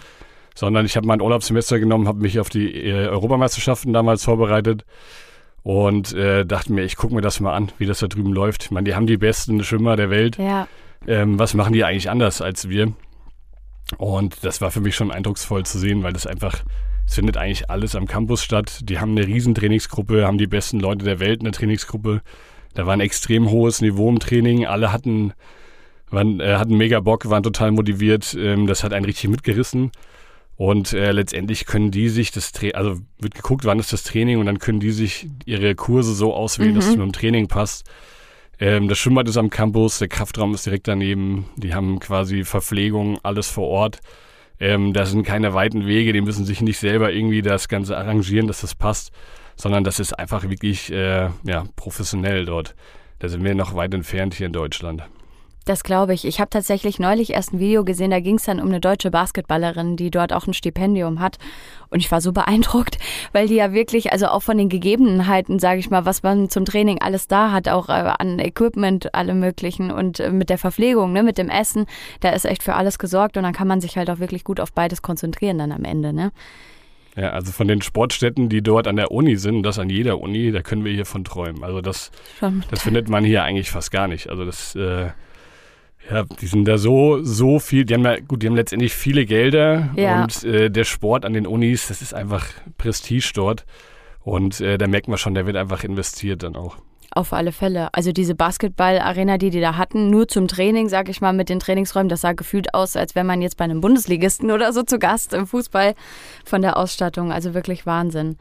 sondern 0.59 0.85
ich 0.85 0.97
habe 0.97 1.07
mein 1.07 1.21
Urlaubssemester 1.21 1.79
genommen, 1.79 2.05
habe 2.09 2.19
mich 2.19 2.37
auf 2.37 2.49
die 2.49 2.73
äh, 2.75 3.07
Europameisterschaften 3.07 3.93
damals 3.93 4.25
vorbereitet 4.25 4.83
und 5.63 6.13
äh, 6.13 6.45
dachte 6.45 6.73
mir, 6.73 6.83
ich 6.83 6.97
gucke 6.97 7.15
mir 7.15 7.21
das 7.21 7.39
mal 7.39 7.53
an, 7.53 7.71
wie 7.77 7.85
das 7.85 7.99
da 7.99 8.07
drüben 8.07 8.33
läuft. 8.33 8.65
Ich 8.65 8.71
meine, 8.71 8.83
die 8.83 8.93
haben 8.93 9.07
die 9.07 9.15
besten 9.15 9.63
Schwimmer 9.63 9.95
der 9.95 10.09
Welt. 10.09 10.37
Ja. 10.37 10.67
Ähm, 11.07 11.39
was 11.39 11.53
machen 11.53 11.71
die 11.71 11.85
eigentlich 11.85 12.09
anders 12.09 12.41
als 12.41 12.67
wir? 12.67 12.91
Und 13.97 14.43
das 14.43 14.59
war 14.59 14.69
für 14.69 14.81
mich 14.81 14.95
schon 14.95 15.11
eindrucksvoll 15.11 15.65
zu 15.65 15.79
sehen, 15.79 16.03
weil 16.03 16.11
das 16.11 16.27
einfach, 16.27 16.61
es 17.07 17.15
findet 17.15 17.37
eigentlich 17.37 17.69
alles 17.69 17.95
am 17.95 18.05
Campus 18.05 18.43
statt. 18.43 18.81
Die 18.83 18.99
haben 18.99 19.11
eine 19.11 19.25
riesen 19.25 19.55
Trainingsgruppe, 19.55 20.27
haben 20.27 20.37
die 20.37 20.47
besten 20.47 20.81
Leute 20.81 21.05
der 21.05 21.21
Welt 21.21 21.39
in 21.39 21.45
der 21.45 21.53
Trainingsgruppe. 21.53 22.21
Da 22.73 22.85
war 22.85 22.91
ein 22.91 22.99
extrem 22.99 23.49
hohes 23.49 23.79
Niveau 23.79 24.09
im 24.09 24.19
Training. 24.19 24.65
Alle 24.65 24.91
hatten, 24.91 25.31
waren, 26.09 26.41
äh, 26.41 26.55
hatten 26.55 26.75
mega 26.75 26.99
Bock, 26.99 27.29
waren 27.29 27.43
total 27.43 27.71
motiviert. 27.71 28.35
Ähm, 28.37 28.67
das 28.67 28.83
hat 28.83 28.91
einen 28.91 29.05
richtig 29.05 29.29
mitgerissen. 29.29 29.91
Und 30.59 30.91
äh, 30.91 31.13
letztendlich 31.13 31.65
können 31.65 31.89
die 31.89 32.09
sich 32.09 32.31
das 32.31 32.51
Training, 32.51 32.75
also 32.75 32.99
wird 33.17 33.33
geguckt, 33.33 33.63
wann 33.63 33.79
ist 33.79 33.93
das 33.93 34.03
Training 34.03 34.39
und 34.39 34.45
dann 34.45 34.59
können 34.59 34.81
die 34.81 34.91
sich 34.91 35.29
ihre 35.45 35.73
Kurse 35.73 36.13
so 36.13 36.33
auswählen, 36.33 36.71
mhm. 36.71 36.75
dass 36.75 36.87
es 36.87 36.97
mit 36.97 37.05
dem 37.05 37.13
Training 37.13 37.47
passt. 37.47 37.89
Ähm, 38.59 38.89
das 38.89 38.97
Schwimmbad 38.97 39.29
ist 39.29 39.37
am 39.37 39.49
Campus, 39.49 39.99
der 39.99 40.09
Kraftraum 40.09 40.53
ist 40.53 40.65
direkt 40.65 40.89
daneben. 40.89 41.45
Die 41.55 41.73
haben 41.73 42.01
quasi 42.01 42.43
Verpflegung, 42.43 43.19
alles 43.23 43.49
vor 43.49 43.69
Ort. 43.69 44.01
Ähm, 44.59 44.91
da 44.91 45.05
sind 45.05 45.23
keine 45.23 45.53
weiten 45.53 45.87
Wege, 45.87 46.11
die 46.11 46.19
müssen 46.19 46.43
sich 46.43 46.59
nicht 46.59 46.77
selber 46.77 47.13
irgendwie 47.13 47.41
das 47.41 47.69
Ganze 47.69 47.95
arrangieren, 47.95 48.47
dass 48.47 48.59
das 48.59 48.75
passt, 48.75 49.13
sondern 49.55 49.85
das 49.85 50.01
ist 50.01 50.19
einfach 50.19 50.49
wirklich 50.49 50.91
äh, 50.91 51.29
ja, 51.45 51.63
professionell 51.77 52.43
dort. 52.43 52.75
Da 53.19 53.29
sind 53.29 53.45
wir 53.45 53.55
noch 53.55 53.75
weit 53.75 53.93
entfernt 53.93 54.33
hier 54.33 54.47
in 54.47 54.53
Deutschland. 54.53 55.03
Das 55.65 55.83
glaube 55.83 56.13
ich. 56.13 56.25
Ich 56.25 56.39
habe 56.39 56.49
tatsächlich 56.49 56.99
neulich 56.99 57.31
erst 57.31 57.53
ein 57.53 57.59
Video 57.59 57.83
gesehen, 57.83 58.11
da 58.11 58.19
ging 58.19 58.37
es 58.37 58.43
dann 58.43 58.59
um 58.59 58.69
eine 58.69 58.79
deutsche 58.79 59.11
Basketballerin, 59.11 59.97
die 59.97 60.09
dort 60.09 60.33
auch 60.33 60.47
ein 60.47 60.53
Stipendium 60.53 61.19
hat. 61.19 61.37
Und 61.89 61.99
ich 61.99 62.11
war 62.11 62.21
so 62.21 62.31
beeindruckt, 62.33 62.97
weil 63.33 63.47
die 63.47 63.55
ja 63.55 63.71
wirklich, 63.73 64.11
also 64.11 64.27
auch 64.27 64.41
von 64.41 64.57
den 64.57 64.69
Gegebenheiten, 64.69 65.59
sage 65.59 65.79
ich 65.79 65.89
mal, 65.89 66.05
was 66.05 66.23
man 66.23 66.49
zum 66.49 66.65
Training 66.65 67.01
alles 67.01 67.27
da 67.27 67.51
hat, 67.51 67.67
auch 67.67 67.89
äh, 67.89 67.91
an 67.91 68.39
Equipment, 68.39 69.13
alle 69.13 69.33
möglichen 69.33 69.91
und 69.91 70.19
äh, 70.19 70.31
mit 70.31 70.49
der 70.49 70.57
Verpflegung, 70.57 71.13
ne, 71.13 71.23
mit 71.23 71.37
dem 71.37 71.49
Essen, 71.49 71.85
da 72.21 72.29
ist 72.29 72.45
echt 72.45 72.63
für 72.63 72.75
alles 72.75 72.97
gesorgt 72.97 73.37
und 73.37 73.43
dann 73.43 73.53
kann 73.53 73.67
man 73.67 73.81
sich 73.81 73.97
halt 73.97 74.09
auch 74.09 74.19
wirklich 74.19 74.43
gut 74.43 74.59
auf 74.59 74.73
beides 74.73 75.01
konzentrieren 75.01 75.57
dann 75.57 75.71
am 75.71 75.83
Ende, 75.83 76.13
ne? 76.13 76.31
Ja, 77.15 77.31
also 77.31 77.51
von 77.51 77.67
den 77.67 77.81
Sportstätten, 77.81 78.49
die 78.49 78.61
dort 78.61 78.87
an 78.87 78.95
der 78.95 79.11
Uni 79.11 79.35
sind, 79.35 79.63
das 79.63 79.77
an 79.77 79.89
jeder 79.89 80.21
Uni, 80.21 80.51
da 80.51 80.61
können 80.61 80.85
wir 80.85 80.93
hier 80.93 81.05
von 81.05 81.23
träumen. 81.23 81.63
Also 81.63 81.81
das, 81.81 82.11
das 82.69 82.83
findet 82.83 83.09
man 83.09 83.25
hier 83.25 83.43
eigentlich 83.43 83.71
fast 83.71 83.91
gar 83.91 84.07
nicht. 84.07 84.29
Also 84.29 84.45
das, 84.45 84.75
äh, 84.75 85.09
ja, 86.09 86.23
die 86.23 86.47
sind 86.47 86.65
da 86.65 86.77
so, 86.77 87.23
so 87.23 87.59
viel, 87.59 87.85
die 87.85 87.93
haben 87.93 88.03
ja, 88.03 88.19
gut, 88.19 88.41
die 88.41 88.47
haben 88.47 88.55
letztendlich 88.55 88.93
viele 88.93 89.25
Gelder 89.25 89.89
ja. 89.95 90.23
und 90.23 90.43
äh, 90.43 90.69
der 90.69 90.83
Sport 90.83 91.25
an 91.25 91.33
den 91.33 91.45
Unis, 91.45 91.87
das 91.87 92.01
ist 92.01 92.13
einfach 92.13 92.47
Prestige 92.77 93.31
dort. 93.33 93.65
Und 94.21 94.59
äh, 94.61 94.77
da 94.77 94.87
merkt 94.87 95.07
man 95.07 95.17
schon, 95.17 95.33
der 95.33 95.45
wird 95.45 95.55
einfach 95.55 95.83
investiert 95.83 96.43
dann 96.43 96.55
auch. 96.55 96.77
Auf 97.11 97.33
alle 97.33 97.51
Fälle. 97.51 97.89
Also 97.93 98.11
diese 98.11 98.35
Basketball-Arena, 98.35 99.39
die 99.39 99.49
die 99.49 99.61
da 99.61 99.77
hatten, 99.77 100.11
nur 100.11 100.27
zum 100.27 100.47
Training, 100.47 100.89
sag 100.89 101.09
ich 101.09 101.21
mal, 101.21 101.33
mit 101.33 101.49
den 101.49 101.59
Trainingsräumen, 101.59 102.09
das 102.09 102.21
sah 102.21 102.33
gefühlt 102.33 102.73
aus, 102.75 102.95
als 102.95 103.15
wäre 103.15 103.25
man 103.25 103.41
jetzt 103.41 103.57
bei 103.57 103.63
einem 103.63 103.81
Bundesligisten 103.81 104.51
oder 104.51 104.71
so 104.73 104.83
zu 104.83 104.99
Gast 104.99 105.33
im 105.33 105.47
Fußball 105.47 105.95
von 106.45 106.61
der 106.61 106.77
Ausstattung. 106.77 107.31
Also 107.31 107.55
wirklich 107.55 107.87
Wahnsinn. 107.87 108.37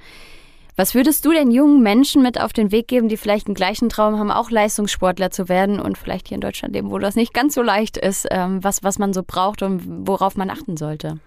Was 0.79 0.95
würdest 0.95 1.25
du 1.25 1.33
den 1.33 1.51
jungen 1.51 1.83
Menschen 1.83 2.23
mit 2.23 2.41
auf 2.41 2.53
den 2.53 2.71
Weg 2.71 2.87
geben, 2.87 3.09
die 3.09 3.17
vielleicht 3.17 3.49
einen 3.49 3.57
gleichen 3.57 3.89
Traum 3.89 4.17
haben, 4.17 4.31
auch 4.31 4.49
Leistungssportler 4.49 5.33
zu 5.33 5.49
werden 5.49 5.81
und 5.81 5.99
vielleicht 5.99 6.29
hier 6.29 6.37
in 6.37 6.41
Deutschland 6.41 6.73
leben, 6.73 6.93
wo 6.93 7.01
das 7.01 7.17
nicht 7.17 7.35
ganz 7.35 7.57
so 7.57 7.63
leicht 7.63 7.97
ist, 7.97 8.29
ähm, 8.31 8.63
was, 8.63 8.85
was 8.85 9.01
man 9.01 9.13
so 9.13 9.25
braucht 9.27 9.63
und 9.63 10.07
worauf 10.07 10.37
man 10.37 10.51
achten 10.51 10.77
sollte? 10.77 11.19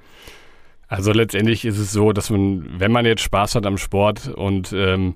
Also 0.88 1.12
letztendlich 1.12 1.66
ist 1.66 1.80
es 1.80 1.92
so, 1.92 2.14
dass 2.14 2.30
man, 2.30 2.66
wenn 2.80 2.94
man 2.94 3.06
jetzt 3.06 3.24
Spaß 3.24 3.56
hat 3.56 3.66
am 3.66 3.78
Sport 3.78 4.30
und 4.30 4.72
ähm, 4.72 5.16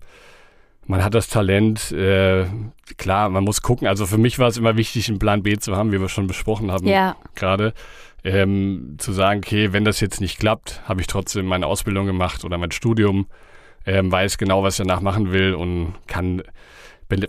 man 0.86 1.02
hat 1.02 1.14
das 1.14 1.30
Talent, 1.30 1.94
äh, 1.94 2.46
klar, 2.98 3.30
man 3.30 3.46
muss 3.46 3.62
gucken. 3.62 3.88
Also 3.88 4.06
für 4.06 4.18
mich 4.18 4.38
war 4.38 4.50
es 4.50 4.58
immer 4.58 4.76
wichtig, 4.76 5.08
einen 5.08 5.18
Plan 5.18 5.44
B 5.44 5.56
zu 5.56 5.78
haben, 5.78 5.94
wie 5.94 6.02
wir 6.02 6.10
schon 6.10 6.28
besprochen 6.28 6.74
haben 6.74 6.88
ja. 6.88 7.16
gerade. 7.36 7.74
Ähm, 8.26 8.96
zu 8.98 9.14
sagen, 9.14 9.40
okay, 9.46 9.72
wenn 9.72 9.86
das 9.86 10.02
jetzt 10.02 10.20
nicht 10.20 10.40
klappt, 10.40 10.82
habe 10.90 11.00
ich 11.00 11.08
trotzdem 11.08 11.46
meine 11.46 11.68
Ausbildung 11.68 12.06
gemacht 12.06 12.44
oder 12.44 12.58
mein 12.58 12.72
Studium, 12.72 13.28
ähm, 13.86 14.12
weiß 14.12 14.38
genau, 14.38 14.64
was 14.64 14.80
ich 14.80 14.86
danach 14.86 15.02
machen 15.02 15.32
will 15.32 15.54
und 15.54 15.94
kann 16.08 16.44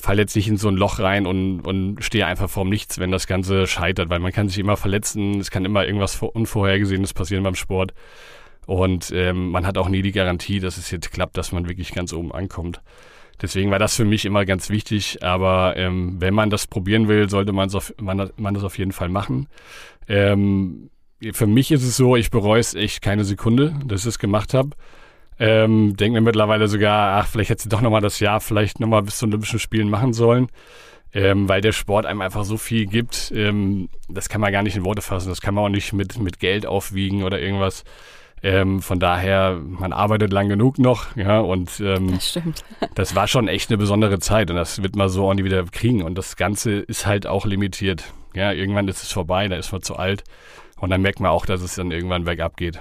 fall 0.00 0.18
jetzt 0.18 0.34
nicht 0.34 0.48
in 0.48 0.56
so 0.56 0.68
ein 0.68 0.76
Loch 0.76 1.00
rein 1.00 1.26
und, 1.26 1.60
und 1.60 2.02
stehe 2.02 2.24
einfach 2.24 2.48
vorm 2.48 2.70
Nichts, 2.70 2.98
wenn 2.98 3.10
das 3.10 3.26
Ganze 3.26 3.66
scheitert, 3.66 4.08
weil 4.08 4.20
man 4.20 4.32
kann 4.32 4.48
sich 4.48 4.58
immer 4.58 4.76
verletzen, 4.76 5.38
es 5.38 5.50
kann 5.50 5.66
immer 5.66 5.84
irgendwas 5.84 6.20
Unvorhergesehenes 6.22 7.12
passieren 7.12 7.44
beim 7.44 7.54
Sport. 7.54 7.92
Und 8.66 9.12
ähm, 9.14 9.50
man 9.50 9.66
hat 9.66 9.78
auch 9.78 9.88
nie 9.88 10.02
die 10.02 10.12
Garantie, 10.12 10.60
dass 10.60 10.76
es 10.76 10.90
jetzt 10.90 11.12
klappt, 11.12 11.36
dass 11.36 11.52
man 11.52 11.68
wirklich 11.68 11.92
ganz 11.92 12.12
oben 12.12 12.32
ankommt. 12.32 12.80
Deswegen 13.40 13.70
war 13.70 13.78
das 13.78 13.94
für 13.94 14.04
mich 14.04 14.24
immer 14.24 14.44
ganz 14.44 14.70
wichtig. 14.70 15.22
Aber 15.22 15.74
ähm, 15.76 16.16
wenn 16.20 16.34
man 16.34 16.50
das 16.50 16.66
probieren 16.66 17.06
will, 17.06 17.28
sollte 17.28 17.52
man, 17.52 17.72
auf, 17.74 17.94
man, 18.00 18.30
man 18.36 18.54
das 18.54 18.64
auf 18.64 18.78
jeden 18.78 18.92
Fall 18.92 19.08
machen. 19.08 19.46
Ähm, 20.08 20.90
für 21.32 21.46
mich 21.46 21.70
ist 21.70 21.84
es 21.84 21.96
so, 21.96 22.16
ich 22.16 22.30
bereue 22.30 22.60
es 22.60 22.74
echt 22.74 23.02
keine 23.02 23.24
Sekunde, 23.24 23.74
dass 23.84 24.02
ich 24.02 24.08
es 24.08 24.18
gemacht 24.18 24.54
habe. 24.54 24.70
Ähm, 25.38 25.96
denke 25.96 26.20
mir 26.20 26.24
mittlerweile 26.24 26.68
sogar, 26.68 27.18
ach, 27.20 27.26
vielleicht 27.26 27.50
hätte 27.50 27.64
sie 27.64 27.68
doch 27.68 27.82
nochmal 27.82 28.00
das 28.00 28.20
Jahr 28.20 28.40
vielleicht 28.40 28.80
nochmal 28.80 29.02
bis 29.02 29.18
zu 29.18 29.26
Olympischen 29.26 29.58
Spielen 29.58 29.90
machen 29.90 30.12
sollen. 30.12 30.48
Ähm, 31.12 31.48
weil 31.48 31.60
der 31.60 31.72
Sport 31.72 32.04
einem 32.04 32.20
einfach 32.20 32.44
so 32.44 32.58
viel 32.58 32.84
gibt, 32.86 33.32
ähm, 33.34 33.88
das 34.08 34.28
kann 34.28 34.40
man 34.40 34.52
gar 34.52 34.62
nicht 34.62 34.76
in 34.76 34.84
Worte 34.84 35.00
fassen, 35.00 35.30
das 35.30 35.40
kann 35.40 35.54
man 35.54 35.64
auch 35.64 35.68
nicht 35.70 35.94
mit, 35.94 36.18
mit 36.18 36.40
Geld 36.40 36.66
aufwiegen 36.66 37.22
oder 37.22 37.40
irgendwas. 37.40 37.84
Ähm, 38.42 38.82
von 38.82 39.00
daher, 39.00 39.58
man 39.64 39.92
arbeitet 39.92 40.32
lang 40.32 40.48
genug 40.48 40.78
noch, 40.78 41.16
ja, 41.16 41.40
und 41.40 41.80
ähm, 41.80 42.12
das 42.12 42.28
stimmt. 42.28 42.64
das 42.94 43.14
war 43.14 43.28
schon 43.28 43.48
echt 43.48 43.70
eine 43.70 43.78
besondere 43.78 44.18
Zeit 44.18 44.50
und 44.50 44.56
das 44.56 44.82
wird 44.82 44.94
man 44.94 45.08
so 45.08 45.28
auch 45.28 45.34
nie 45.34 45.44
wieder 45.44 45.64
kriegen. 45.64 46.02
Und 46.02 46.18
das 46.18 46.36
Ganze 46.36 46.72
ist 46.72 47.06
halt 47.06 47.26
auch 47.26 47.46
limitiert. 47.46 48.04
Ja, 48.34 48.52
irgendwann 48.52 48.88
ist 48.88 49.02
es 49.02 49.10
vorbei, 49.10 49.48
da 49.48 49.56
ist 49.56 49.72
man 49.72 49.82
zu 49.82 49.96
alt. 49.96 50.22
Und 50.78 50.90
dann 50.90 51.00
merkt 51.00 51.20
man 51.20 51.30
auch, 51.30 51.46
dass 51.46 51.62
es 51.62 51.76
dann 51.76 51.90
irgendwann 51.90 52.24
bergab 52.24 52.58
geht. 52.58 52.80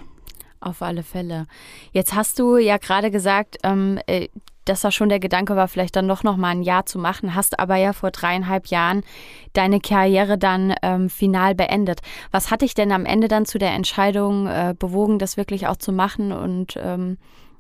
Auf 0.59 0.81
alle 0.81 1.03
Fälle. 1.03 1.47
Jetzt 1.91 2.15
hast 2.15 2.39
du 2.39 2.57
ja 2.57 2.77
gerade 2.77 3.12
gesagt, 3.12 3.57
ähm, 3.63 4.00
äh, 4.07 4.29
dass 4.65 4.81
da 4.81 4.91
schon 4.91 5.09
der 5.09 5.19
Gedanke 5.19 5.55
war, 5.55 5.67
vielleicht 5.67 5.95
dann 5.95 6.07
doch 6.07 6.24
noch 6.24 6.38
mal 6.38 6.50
ein 6.50 6.63
Jahr 6.63 6.85
zu 6.85 6.97
machen, 6.97 7.35
hast 7.35 7.59
aber 7.59 7.75
ja 7.75 7.93
vor 7.93 8.12
dreieinhalb 8.12 8.67
Jahren 8.67 9.03
deine 9.53 9.79
Karriere 9.79 10.38
dann 10.38 10.74
ähm, 10.81 11.09
final 11.09 11.53
beendet. 11.53 12.01
Was 12.31 12.50
hat 12.50 12.62
dich 12.62 12.74
denn 12.74 12.91
am 12.91 13.05
Ende 13.05 13.27
dann 13.27 13.45
zu 13.45 13.59
der 13.59 13.71
Entscheidung 13.74 14.47
äh, 14.47 14.74
bewogen, 14.77 15.19
das 15.19 15.38
wirklich 15.38 15.67
auch 15.67 15.77
zu 15.77 15.91
machen 15.91 16.31
und 16.31 16.77
ähm, 16.81 17.17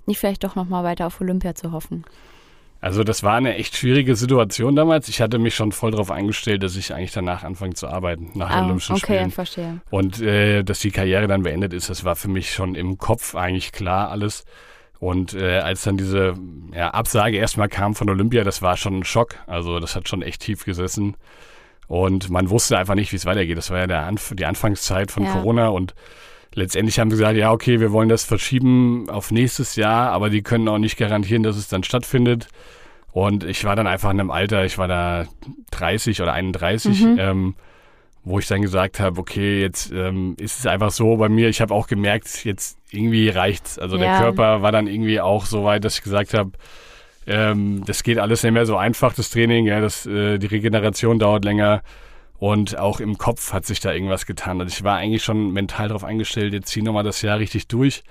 nicht 0.07 0.19
vielleicht 0.19 0.43
doch 0.43 0.55
noch 0.55 0.67
mal 0.67 0.83
weiter 0.83 1.05
auf 1.05 1.21
Olympia 1.21 1.53
zu 1.53 1.71
hoffen? 1.71 2.05
Also 2.81 3.03
das 3.03 3.23
war 3.23 3.35
eine 3.35 3.55
echt 3.55 3.75
schwierige 3.75 4.15
Situation 4.15 4.75
damals. 4.75 5.07
Ich 5.07 5.21
hatte 5.21 5.39
mich 5.39 5.55
schon 5.55 5.71
voll 5.71 5.91
darauf 5.91 6.11
eingestellt, 6.11 6.61
dass 6.61 6.75
ich 6.75 6.93
eigentlich 6.93 7.11
danach 7.11 7.43
anfange 7.43 7.73
zu 7.73 7.87
arbeiten, 7.87 8.31
nach 8.35 8.51
ah, 8.51 8.63
Olympischen 8.63 8.95
okay, 8.95 9.15
Spielen. 9.15 9.31
verstehe. 9.31 9.81
Und 9.89 10.21
äh, 10.21 10.63
dass 10.63 10.79
die 10.79 10.91
Karriere 10.91 11.27
dann 11.27 11.43
beendet 11.43 11.73
ist, 11.73 11.89
das 11.89 12.03
war 12.03 12.15
für 12.15 12.27
mich 12.27 12.51
schon 12.53 12.75
im 12.75 12.97
Kopf 12.97 13.35
eigentlich 13.35 13.71
klar 13.71 14.11
alles. 14.11 14.45
Und 14.99 15.33
äh, 15.33 15.59
als 15.59 15.83
dann 15.83 15.97
diese 15.97 16.35
ja, 16.73 16.91
Absage 16.91 17.37
erstmal 17.37 17.69
kam 17.69 17.95
von 17.95 18.09
Olympia, 18.09 18.43
das 18.43 18.61
war 18.61 18.77
schon 18.77 18.99
ein 18.99 19.03
Schock. 19.03 19.35
Also 19.47 19.79
das 19.79 19.95
hat 19.95 20.07
schon 20.07 20.21
echt 20.21 20.41
tief 20.41 20.63
gesessen. 20.65 21.15
Und 21.87 22.29
man 22.29 22.49
wusste 22.49 22.77
einfach 22.77 22.95
nicht, 22.95 23.11
wie 23.11 23.17
es 23.17 23.25
weitergeht. 23.25 23.57
Das 23.57 23.69
war 23.69 23.79
ja 23.79 23.87
der 23.87 24.03
Anf 24.03 24.33
die 24.35 24.45
Anfangszeit 24.45 25.11
von 25.11 25.23
Ja. 25.23 25.33
Corona 25.33 25.67
und 25.67 25.93
letztendlich 26.55 26.99
haben 26.99 27.11
sie 27.11 27.17
gesagt, 27.17 27.37
ja, 27.37 27.51
okay, 27.51 27.79
wir 27.79 27.91
wollen 27.91 28.09
das 28.09 28.23
verschieben 28.23 29.09
auf 29.09 29.29
nächstes 29.31 29.75
Jahr, 29.75 30.11
aber 30.11 30.29
die 30.29 30.41
können 30.41 30.67
auch 30.67 30.77
nicht 30.79 30.97
garantieren, 30.97 31.43
dass 31.43 31.57
es 31.57 31.67
dann 31.67 31.83
stattfindet. 31.83 32.47
Und 33.11 33.43
ich 33.43 33.63
war 33.63 33.75
dann 33.75 33.87
einfach 33.87 34.09
in 34.11 34.19
einem 34.19 34.31
Alter, 34.31 34.65
ich 34.65 34.77
war 34.77 34.87
da 34.87 35.25
30 35.71 36.21
oder 36.21 36.33
31, 36.33 37.01
Mhm. 37.01 37.15
ähm, 37.19 37.55
wo 38.23 38.39
ich 38.39 38.47
dann 38.47 38.61
gesagt 38.61 38.99
habe, 38.99 39.19
okay, 39.21 39.61
jetzt 39.61 39.91
ähm, 39.91 40.35
ist 40.39 40.59
es 40.59 40.65
einfach 40.65 40.89
so 40.91 41.15
bei 41.17 41.29
mir, 41.29 41.47
ich 41.47 41.61
habe 41.61 41.73
auch 41.73 41.87
gemerkt, 41.87 42.43
jetzt 42.43 42.77
irgendwie 42.89 43.29
reicht's. 43.29 43.77
Also 43.77 43.97
der 43.97 44.07
Ja. 44.07 44.19
Körper 44.19 44.61
war 44.63 44.71
dann 44.71 44.87
irgendwie 44.87 45.21
auch 45.21 45.45
so 45.45 45.63
weit, 45.63 45.85
dass 45.85 45.97
ich 45.97 46.03
gesagt 46.03 46.33
habe, 46.33 46.51
ähm, 47.27 47.83
das 47.85 48.03
geht 48.03 48.17
alles 48.19 48.43
nicht 48.43 48.51
mehr 48.53 48.65
so 48.65 48.77
einfach, 48.77 49.13
das 49.13 49.29
Training, 49.29 49.65
ja, 49.65 49.79
das, 49.79 50.05
äh, 50.07 50.37
die 50.39 50.47
Regeneration 50.47 51.19
dauert 51.19 51.45
länger. 51.45 51.81
Und 52.37 52.77
auch 52.77 52.99
im 52.99 53.17
Kopf 53.17 53.53
hat 53.53 53.65
sich 53.65 53.79
da 53.79 53.93
irgendwas 53.93 54.25
getan. 54.25 54.59
Also 54.59 54.73
ich 54.73 54.83
war 54.83 54.97
eigentlich 54.97 55.23
schon 55.23 55.51
mental 55.51 55.87
darauf 55.87 56.03
eingestellt, 56.03 56.53
jetzt 56.53 56.67
zieh 56.67 56.81
nochmal 56.81 57.03
das 57.03 57.21
Jahr 57.21 57.39
richtig 57.39 57.67
durch 57.67 58.03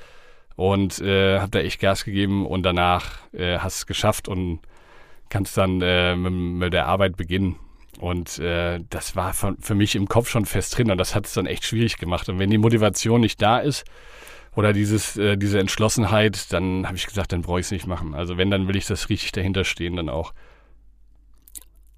und 0.57 1.01
äh, 1.01 1.41
habe 1.41 1.51
da 1.51 1.59
echt 1.59 1.81
Gas 1.81 2.05
gegeben 2.05 2.47
und 2.47 2.63
danach 2.63 3.19
äh, 3.33 3.59
hast 3.59 3.79
es 3.79 3.87
geschafft 3.87 4.29
und 4.29 4.61
kannst 5.29 5.57
dann 5.57 5.81
äh, 5.83 6.17
mit, 6.17 6.33
mit 6.33 6.73
der 6.73 6.87
Arbeit 6.87 7.17
beginnen. 7.17 7.57
Und 7.99 8.39
äh, 8.39 8.81
das 8.91 9.15
war 9.15 9.35
von, 9.35 9.57
für 9.59 9.75
mich 9.75 9.95
im 9.95 10.09
Kopf 10.09 10.29
schon 10.29 10.47
fest 10.47 10.77
drin 10.77 10.91
und 10.91 10.99
das 10.99 11.15
hat 11.15 11.27
es 11.27 11.35
dann 11.35 11.47
echt 11.47 11.65
schwierig 11.65 11.99
gemacht. 11.99 12.29
Und 12.29 12.39
wenn 12.39 12.51
die 12.51 12.59
Motivation 12.59 13.21
nicht 13.21 13.41
da 13.41 13.59
ist 13.59 13.85
oder 14.57 14.73
dieses, 14.73 15.17
äh, 15.17 15.37
diese 15.37 15.59
Entschlossenheit, 15.59 16.53
dann 16.53 16.87
habe 16.87 16.97
ich 16.97 17.07
gesagt, 17.07 17.33
dann 17.33 17.43
brauche 17.43 17.61
ich 17.61 17.67
es 17.67 17.73
nicht 17.73 17.87
machen. 17.87 18.15
Also 18.15 18.37
wenn, 18.37 18.51
dann 18.51 18.69
will 18.69 18.77
ich 18.77 18.87
das 18.87 19.09
richtig 19.09 19.33
dahinter 19.33 19.65
stehen 19.65 19.97
dann 19.97 20.09
auch. 20.09 20.33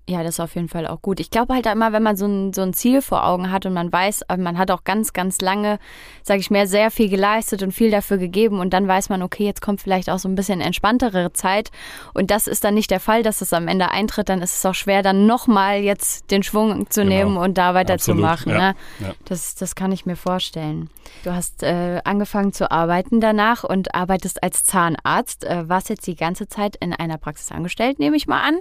Ja, 0.09 0.23
das 0.23 0.35
ist 0.35 0.41
auf 0.41 0.55
jeden 0.55 0.69
Fall 0.69 0.87
auch 0.87 1.03
gut. 1.03 1.19
Ich 1.19 1.31
glaube 1.31 1.53
halt 1.55 1.67
immer, 1.67 1.93
wenn 1.93 2.03
man 2.05 2.17
so 2.17 2.27
ein, 2.27 2.53
so 2.53 2.63
ein 2.63 2.73
Ziel 2.75 3.03
vor 3.03 3.27
Augen 3.27 3.51
hat 3.51 3.67
und 3.67 3.73
man 3.73 3.93
weiß, 3.93 4.23
äh, 4.29 4.37
man 4.37 4.57
hat 4.57 4.71
auch 4.71 4.85
ganz, 4.85 5.13
ganz 5.13 5.41
lange, 5.41 5.81
sage 6.23 6.39
ich 6.39 6.49
mir, 6.49 6.69
sehr 6.69 6.93
viel 6.93 7.09
geleistet 7.09 7.65
und 7.65 7.73
viel 7.73 7.91
dafür 7.91 8.17
gegeben 8.17 8.61
und 8.61 8.71
dann 8.73 8.87
weiß 8.87 9.09
man, 9.09 9.21
okay, 9.21 9.45
jetzt 9.45 9.63
kommt 9.63 9.81
vielleicht 9.81 10.09
auch 10.09 10.21
so 10.21 10.29
ein 10.29 10.37
bisschen 10.37 10.61
entspanntere 10.61 11.33
Zeit 11.33 11.73
und 12.15 12.31
das 12.31 12.47
ist 12.47 12.63
dann 12.63 12.75
nicht 12.75 12.93
der 12.93 13.01
Fall, 13.01 13.25
dass 13.25 13.41
es 13.41 13.53
am 13.53 13.67
Ende 13.67 13.91
eintritt, 13.91 14.29
dann 14.29 14.43
ist 14.43 14.55
es 14.57 14.65
auch 14.65 14.75
schwer, 14.77 15.03
dann 15.03 15.27
nochmal 15.27 15.81
jetzt 15.81 16.31
den 16.31 16.45
Schwung 16.45 16.89
zu 16.89 17.01
Genau. 17.03 17.13
nehmen 17.17 17.37
und 17.37 17.59
da 17.59 17.75
weiterzumachen. 17.75 18.53
Ja, 18.53 18.59
Ne? 18.59 18.75
ja. 19.01 19.13
Das, 19.25 19.57
das 19.57 19.75
kann 19.75 19.91
ich 19.91 20.07
mir 20.07 20.17
vorstellen. 20.17 20.89
Du 21.25 21.33
hast 21.35 21.65
äh, 21.65 22.01
angefangen 22.05 22.53
zu 22.53 22.71
arbeiten 22.71 23.21
danach 23.21 23.65
und 23.65 23.93
arbeitest 23.95 24.41
als 24.43 24.63
Zahnarzt, 24.65 25.45
äh, 25.45 25.69
warst 25.69 25.89
jetzt 25.89 26.07
die 26.07 26.15
ganze 26.15 26.47
Zeit 26.49 26.77
in 26.77 26.93
einer 26.93 27.19
Praxis 27.19 27.51
angestellt, 27.51 27.99
nehme 27.99 28.17
ich 28.17 28.29
mal 28.29 28.41
an. 28.41 28.59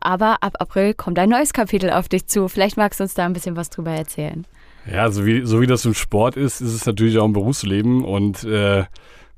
Aber 0.00 0.36
ab 0.42 0.54
April 0.84 0.94
kommt 0.94 1.18
ein 1.18 1.30
neues 1.30 1.52
Kapitel 1.52 1.90
auf 1.90 2.08
dich 2.08 2.26
zu. 2.26 2.48
Vielleicht 2.48 2.76
magst 2.76 3.00
du 3.00 3.04
uns 3.04 3.14
da 3.14 3.24
ein 3.24 3.32
bisschen 3.32 3.56
was 3.56 3.70
drüber 3.70 3.92
erzählen. 3.92 4.44
Ja, 4.90 5.10
so 5.10 5.24
wie, 5.24 5.46
so 5.46 5.62
wie 5.62 5.66
das 5.66 5.84
im 5.86 5.94
Sport 5.94 6.36
ist, 6.36 6.60
ist 6.60 6.74
es 6.74 6.84
natürlich 6.84 7.16
auch 7.18 7.24
im 7.24 7.32
Berufsleben 7.32 8.04
und 8.04 8.44
äh, 8.44 8.84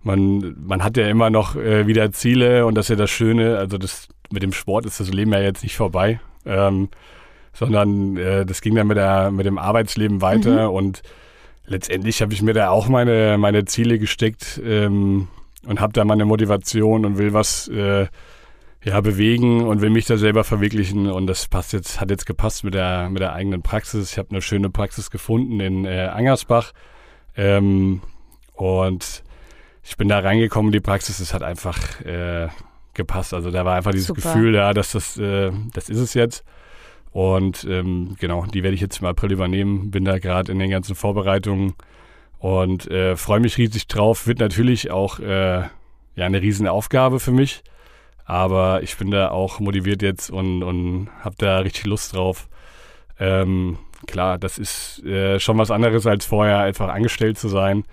man, 0.02 0.56
man 0.66 0.82
hat 0.82 0.96
ja 0.96 1.06
immer 1.08 1.30
noch 1.30 1.54
äh, 1.54 1.86
wieder 1.86 2.10
Ziele 2.10 2.66
und 2.66 2.74
das 2.74 2.86
ist 2.86 2.90
ja 2.90 2.96
das 2.96 3.10
Schöne. 3.10 3.58
Also 3.58 3.78
das 3.78 4.08
mit 4.32 4.42
dem 4.42 4.52
Sport 4.52 4.86
ist 4.86 4.98
das 4.98 5.12
Leben 5.12 5.32
ja 5.32 5.40
jetzt 5.40 5.62
nicht 5.62 5.76
vorbei, 5.76 6.18
ähm, 6.44 6.88
sondern 7.52 8.16
äh, 8.16 8.44
das 8.44 8.60
ging 8.60 8.74
dann 8.74 8.88
mit, 8.88 8.96
der, 8.96 9.30
mit 9.30 9.46
dem 9.46 9.58
Arbeitsleben 9.58 10.20
weiter 10.20 10.72
und 10.72 11.02
letztendlich 11.66 12.22
habe 12.22 12.32
ich 12.32 12.42
mir 12.42 12.54
da 12.54 12.70
auch 12.70 12.88
meine, 12.88 13.38
meine 13.38 13.64
Ziele 13.66 14.00
gesteckt 14.00 14.60
ähm, 14.64 15.28
und 15.64 15.80
habe 15.80 15.92
da 15.92 16.04
meine 16.04 16.24
Motivation 16.24 17.04
und 17.04 17.18
will 17.18 17.32
was 17.32 17.68
äh, 17.68 18.06
ja, 18.84 19.00
bewegen 19.00 19.64
und 19.64 19.80
will 19.80 19.90
mich 19.90 20.06
da 20.06 20.16
selber 20.16 20.44
verwirklichen 20.44 21.10
und 21.10 21.26
das 21.26 21.48
passt 21.48 21.72
jetzt, 21.72 22.00
hat 22.00 22.10
jetzt 22.10 22.26
gepasst 22.26 22.62
mit 22.62 22.74
der, 22.74 23.10
mit 23.10 23.20
der 23.20 23.32
eigenen 23.32 23.62
Praxis. 23.62 24.12
Ich 24.12 24.18
habe 24.18 24.30
eine 24.30 24.42
schöne 24.42 24.70
Praxis 24.70 25.10
gefunden 25.10 25.60
in 25.60 25.84
äh, 25.84 26.10
Angersbach 26.12 26.72
ähm, 27.36 28.00
und 28.54 29.24
ich 29.82 29.96
bin 29.96 30.08
da 30.08 30.18
reingekommen 30.18 30.68
in 30.68 30.72
die 30.72 30.80
Praxis, 30.80 31.20
es 31.20 31.32
hat 31.32 31.42
einfach 31.42 32.00
äh, 32.00 32.48
gepasst. 32.94 33.32
Also 33.34 33.50
da 33.52 33.64
war 33.64 33.76
einfach 33.76 33.92
dieses 33.92 34.08
Super. 34.08 34.22
Gefühl 34.22 34.52
da, 34.52 34.74
dass 34.74 34.92
das, 34.92 35.16
äh, 35.16 35.52
das 35.74 35.88
ist 35.88 35.98
es 35.98 36.14
jetzt. 36.14 36.44
Und 37.12 37.64
ähm, 37.64 38.16
genau, 38.18 38.44
die 38.46 38.62
werde 38.62 38.74
ich 38.74 38.80
jetzt 38.80 39.00
im 39.00 39.06
April 39.06 39.32
übernehmen. 39.32 39.90
Bin 39.90 40.04
da 40.04 40.18
gerade 40.18 40.50
in 40.50 40.58
den 40.58 40.70
ganzen 40.70 40.94
Vorbereitungen 40.94 41.74
und 42.38 42.90
äh, 42.90 43.16
freue 43.16 43.40
mich 43.40 43.56
riesig 43.58 43.86
drauf. 43.86 44.26
Wird 44.26 44.40
natürlich 44.40 44.90
auch 44.90 45.20
äh, 45.20 45.60
ja 45.60 45.70
eine 46.16 46.42
riesen 46.42 46.66
Aufgabe 46.66 47.20
für 47.20 47.30
mich. 47.30 47.62
Aber 48.26 48.82
ich 48.82 48.96
bin 48.96 49.10
da 49.10 49.30
auch 49.30 49.60
motiviert 49.60 50.02
jetzt 50.02 50.30
und, 50.30 50.62
und 50.62 51.08
habe 51.20 51.36
da 51.38 51.58
richtig 51.58 51.86
Lust 51.86 52.14
drauf. 52.14 52.48
Ähm, 53.18 53.78
klar, 54.06 54.36
das 54.36 54.58
ist 54.58 55.02
äh, 55.04 55.38
schon 55.38 55.56
was 55.58 55.70
anderes 55.70 56.06
als 56.06 56.26
vorher 56.26 56.58
einfach 56.58 56.88
angestellt 56.88 57.38
zu 57.38 57.48
sein 57.48 57.84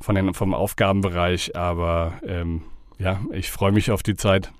von 0.00 0.14
den, 0.14 0.34
vom 0.34 0.54
Aufgabenbereich. 0.54 1.56
Aber 1.56 2.12
ähm, 2.26 2.62
ja, 2.98 3.20
ich 3.32 3.50
freue 3.50 3.72
mich 3.72 3.90
auf 3.90 4.02
die 4.02 4.14
Zeit. 4.14 4.52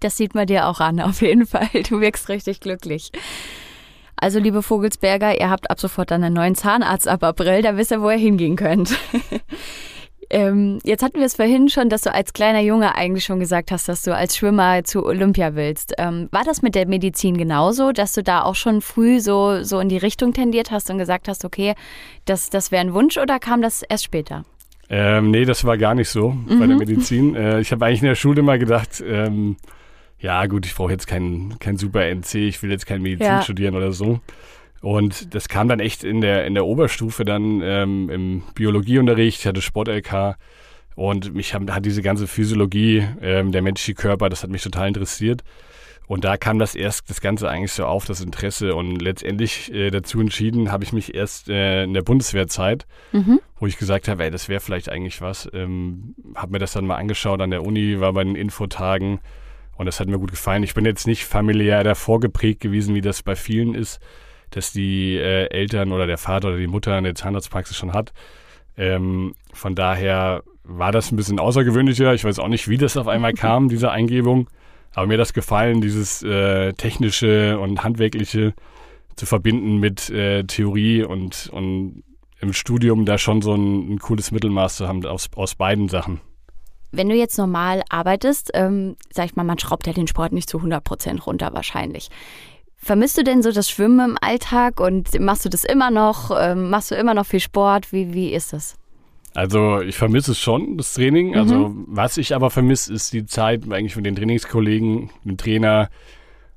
Das 0.00 0.16
sieht 0.16 0.34
man 0.34 0.46
dir 0.46 0.66
auch 0.66 0.80
an, 0.80 1.00
auf 1.02 1.20
jeden 1.20 1.46
Fall. 1.46 1.68
Du 1.88 2.00
wirkst 2.00 2.28
richtig 2.28 2.60
glücklich. 2.60 3.12
Also, 4.18 4.38
liebe 4.38 4.62
Vogelsberger, 4.62 5.38
ihr 5.38 5.50
habt 5.50 5.70
ab 5.70 5.78
sofort 5.78 6.10
dann 6.10 6.24
einen 6.24 6.34
neuen 6.34 6.54
Zahnarzt 6.54 7.06
ab 7.06 7.22
April, 7.22 7.60
da 7.60 7.76
wisst 7.76 7.90
ihr, 7.90 8.00
wo 8.00 8.08
ihr 8.08 8.16
hingehen 8.16 8.56
könnt. 8.56 8.98
ähm, 10.30 10.78
jetzt 10.84 11.02
hatten 11.02 11.18
wir 11.18 11.26
es 11.26 11.36
vorhin 11.36 11.68
schon, 11.68 11.88
dass 11.88 12.02
du 12.02 12.12
als 12.12 12.32
kleiner 12.32 12.60
Junge 12.60 12.94
eigentlich 12.94 13.24
schon 13.24 13.38
gesagt 13.40 13.70
hast, 13.70 13.88
dass 13.88 14.02
du 14.02 14.14
als 14.14 14.36
Schwimmer 14.36 14.84
zu 14.84 15.04
Olympia 15.04 15.54
willst. 15.54 15.94
Ähm, 15.98 16.28
war 16.32 16.44
das 16.44 16.62
mit 16.62 16.74
der 16.74 16.86
Medizin 16.86 17.36
genauso, 17.36 17.92
dass 17.92 18.12
du 18.12 18.22
da 18.22 18.42
auch 18.42 18.54
schon 18.54 18.80
früh 18.80 19.20
so, 19.20 19.62
so 19.62 19.78
in 19.80 19.88
die 19.88 19.98
Richtung 19.98 20.32
tendiert 20.32 20.70
hast 20.70 20.90
und 20.90 20.98
gesagt 20.98 21.28
hast, 21.28 21.44
okay, 21.44 21.74
das, 22.24 22.50
das 22.50 22.70
wäre 22.72 22.80
ein 22.80 22.94
Wunsch 22.94 23.16
oder 23.18 23.38
kam 23.38 23.62
das 23.62 23.82
erst 23.82 24.04
später? 24.04 24.44
Ähm, 24.88 25.30
nee, 25.30 25.44
das 25.44 25.64
war 25.64 25.76
gar 25.78 25.94
nicht 25.94 26.08
so 26.08 26.36
bei 26.58 26.66
der 26.66 26.76
Medizin. 26.76 27.34
Äh, 27.34 27.60
ich 27.60 27.72
habe 27.72 27.84
eigentlich 27.84 28.02
in 28.02 28.08
der 28.08 28.14
Schule 28.14 28.40
immer 28.40 28.56
gedacht, 28.58 29.02
ähm, 29.04 29.56
ja 30.18 30.46
gut, 30.46 30.64
ich 30.64 30.74
brauche 30.74 30.92
jetzt 30.92 31.06
kein, 31.06 31.56
kein 31.58 31.76
super 31.76 32.04
NC, 32.04 32.34
ich 32.36 32.62
will 32.62 32.70
jetzt 32.70 32.86
keine 32.86 33.00
Medizin 33.00 33.26
Ja. 33.26 33.42
studieren 33.42 33.74
oder 33.74 33.92
so. 33.92 34.20
Und 34.86 35.34
das 35.34 35.48
kam 35.48 35.66
dann 35.66 35.80
echt 35.80 36.04
in 36.04 36.20
der, 36.20 36.46
in 36.46 36.54
der 36.54 36.64
Oberstufe 36.64 37.24
dann 37.24 37.60
ähm, 37.60 38.08
im 38.08 38.42
Biologieunterricht, 38.54 39.40
ich 39.40 39.46
hatte 39.48 39.60
Sport-LK 39.60 40.36
und 40.94 41.34
mich 41.34 41.54
haben, 41.54 41.74
hat 41.74 41.84
diese 41.84 42.02
ganze 42.02 42.28
Physiologie, 42.28 43.04
ähm, 43.20 43.50
der 43.50 43.62
menschliche 43.62 44.00
Körper, 44.00 44.28
das 44.28 44.44
hat 44.44 44.50
mich 44.50 44.62
total 44.62 44.86
interessiert. 44.86 45.42
Und 46.06 46.22
da 46.22 46.36
kam 46.36 46.60
das 46.60 46.76
erst 46.76 47.10
das 47.10 47.20
Ganze 47.20 47.48
eigentlich 47.50 47.72
so 47.72 47.84
auf, 47.84 48.04
das 48.04 48.20
Interesse. 48.20 48.76
Und 48.76 49.02
letztendlich 49.02 49.74
äh, 49.74 49.90
dazu 49.90 50.20
entschieden 50.20 50.70
habe 50.70 50.84
ich 50.84 50.92
mich 50.92 51.16
erst 51.16 51.48
äh, 51.48 51.82
in 51.82 51.92
der 51.92 52.02
Bundeswehrzeit, 52.02 52.86
mhm. 53.10 53.40
wo 53.58 53.66
ich 53.66 53.78
gesagt 53.78 54.06
habe, 54.06 54.22
ey, 54.22 54.30
das 54.30 54.48
wäre 54.48 54.60
vielleicht 54.60 54.88
eigentlich 54.88 55.20
was. 55.20 55.50
Ähm, 55.52 56.14
habe 56.36 56.52
mir 56.52 56.58
das 56.60 56.74
dann 56.74 56.86
mal 56.86 56.94
angeschaut 56.94 57.40
an 57.40 57.50
der 57.50 57.64
Uni, 57.64 57.98
war 57.98 58.12
bei 58.12 58.22
den 58.22 58.36
Infotagen 58.36 59.18
und 59.76 59.86
das 59.86 59.98
hat 59.98 60.06
mir 60.06 60.20
gut 60.20 60.30
gefallen. 60.30 60.62
Ich 60.62 60.74
bin 60.74 60.84
jetzt 60.84 61.08
nicht 61.08 61.24
familiär 61.24 61.82
davor 61.82 62.20
geprägt 62.20 62.60
gewesen, 62.60 62.94
wie 62.94 63.00
das 63.00 63.24
bei 63.24 63.34
vielen 63.34 63.74
ist, 63.74 64.00
dass 64.50 64.72
die 64.72 65.16
äh, 65.16 65.48
Eltern 65.50 65.92
oder 65.92 66.06
der 66.06 66.18
Vater 66.18 66.48
oder 66.48 66.58
die 66.58 66.66
Mutter 66.66 66.94
eine 66.94 67.14
Zahnarztpraxis 67.14 67.76
schon 67.76 67.92
hat. 67.92 68.12
Ähm, 68.76 69.34
von 69.52 69.74
daher 69.74 70.42
war 70.64 70.92
das 70.92 71.12
ein 71.12 71.16
bisschen 71.16 71.38
außergewöhnlicher. 71.38 72.14
Ich 72.14 72.24
weiß 72.24 72.38
auch 72.38 72.48
nicht, 72.48 72.68
wie 72.68 72.78
das 72.78 72.96
auf 72.96 73.08
einmal 73.08 73.32
kam, 73.34 73.68
diese 73.68 73.90
Eingebung. 73.90 74.48
Aber 74.94 75.06
mir 75.06 75.14
hat 75.14 75.20
das 75.20 75.32
gefallen, 75.32 75.80
dieses 75.80 76.22
äh, 76.22 76.72
technische 76.72 77.58
und 77.58 77.84
handwerkliche 77.84 78.54
zu 79.16 79.26
verbinden 79.26 79.78
mit 79.78 80.10
äh, 80.10 80.44
Theorie 80.44 81.02
und, 81.02 81.50
und 81.52 82.02
im 82.40 82.52
Studium 82.52 83.04
da 83.04 83.18
schon 83.18 83.42
so 83.42 83.54
ein, 83.54 83.94
ein 83.94 83.98
cooles 83.98 84.30
Mittelmaß 84.30 84.76
zu 84.76 84.88
haben 84.88 85.04
aus, 85.06 85.28
aus 85.34 85.54
beiden 85.54 85.88
Sachen. 85.88 86.20
Wenn 86.92 87.08
du 87.08 87.14
jetzt 87.14 87.36
normal 87.36 87.82
arbeitest, 87.88 88.50
ähm, 88.54 88.96
sag 89.10 89.26
ich 89.26 89.36
mal, 89.36 89.44
man 89.44 89.58
schraubt 89.58 89.86
ja 89.86 89.92
den 89.92 90.06
Sport 90.06 90.32
nicht 90.32 90.48
zu 90.48 90.58
100 90.58 90.82
Prozent 90.82 91.26
runter 91.26 91.52
wahrscheinlich. 91.52 92.08
Vermisst 92.76 93.18
du 93.18 93.24
denn 93.24 93.42
so 93.42 93.50
das 93.52 93.70
Schwimmen 93.70 94.10
im 94.10 94.18
Alltag 94.20 94.80
und 94.80 95.18
machst 95.18 95.44
du 95.44 95.48
das 95.48 95.64
immer 95.64 95.90
noch? 95.90 96.30
Ähm, 96.38 96.70
machst 96.70 96.90
du 96.90 96.94
immer 96.94 97.14
noch 97.14 97.26
viel 97.26 97.40
Sport? 97.40 97.92
Wie, 97.92 98.14
wie 98.14 98.32
ist 98.32 98.52
das? 98.52 98.76
Also 99.36 99.82
ich 99.82 99.96
vermisse 99.96 100.32
es 100.32 100.38
schon, 100.40 100.78
das 100.78 100.94
Training. 100.94 101.30
Mhm. 101.30 101.36
Also 101.36 101.74
was 101.86 102.16
ich 102.16 102.34
aber 102.34 102.50
vermisse, 102.50 102.92
ist 102.92 103.12
die 103.12 103.26
Zeit 103.26 103.70
eigentlich 103.70 103.94
mit 103.94 104.06
den 104.06 104.16
Trainingskollegen, 104.16 105.10
dem 105.24 105.36
Trainer. 105.36 105.90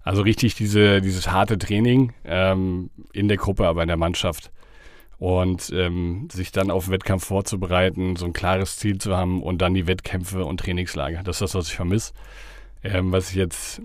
Also 0.01 0.21
richtig 0.21 0.55
diese, 0.55 1.01
dieses 1.01 1.29
harte 1.29 1.57
Training 1.57 2.13
ähm, 2.23 2.89
in 3.11 3.27
der 3.27 3.35
Gruppe, 3.35 3.67
aber 3.67 3.81
in 3.81 3.89
der 3.89 3.97
Mannschaft. 3.97 4.51
Und 5.17 5.73
ähm, 5.75 6.29
sich 6.31 6.53
dann 6.53 6.71
auf 6.71 6.85
den 6.85 6.93
Wettkampf 6.93 7.25
vorzubereiten, 7.25 8.15
so 8.15 8.25
ein 8.25 8.31
klares 8.31 8.77
Ziel 8.77 8.97
zu 8.97 9.15
haben 9.15 9.43
und 9.43 9.61
dann 9.61 9.73
die 9.73 9.85
Wettkämpfe 9.85 10.45
und 10.45 10.61
Trainingslager. 10.61 11.21
Das 11.23 11.37
ist 11.37 11.41
das, 11.41 11.55
was 11.55 11.67
ich 11.67 11.75
vermisse. 11.75 12.13
Ähm, 12.81 13.11
was 13.11 13.31
ich 13.31 13.35
jetzt, 13.35 13.81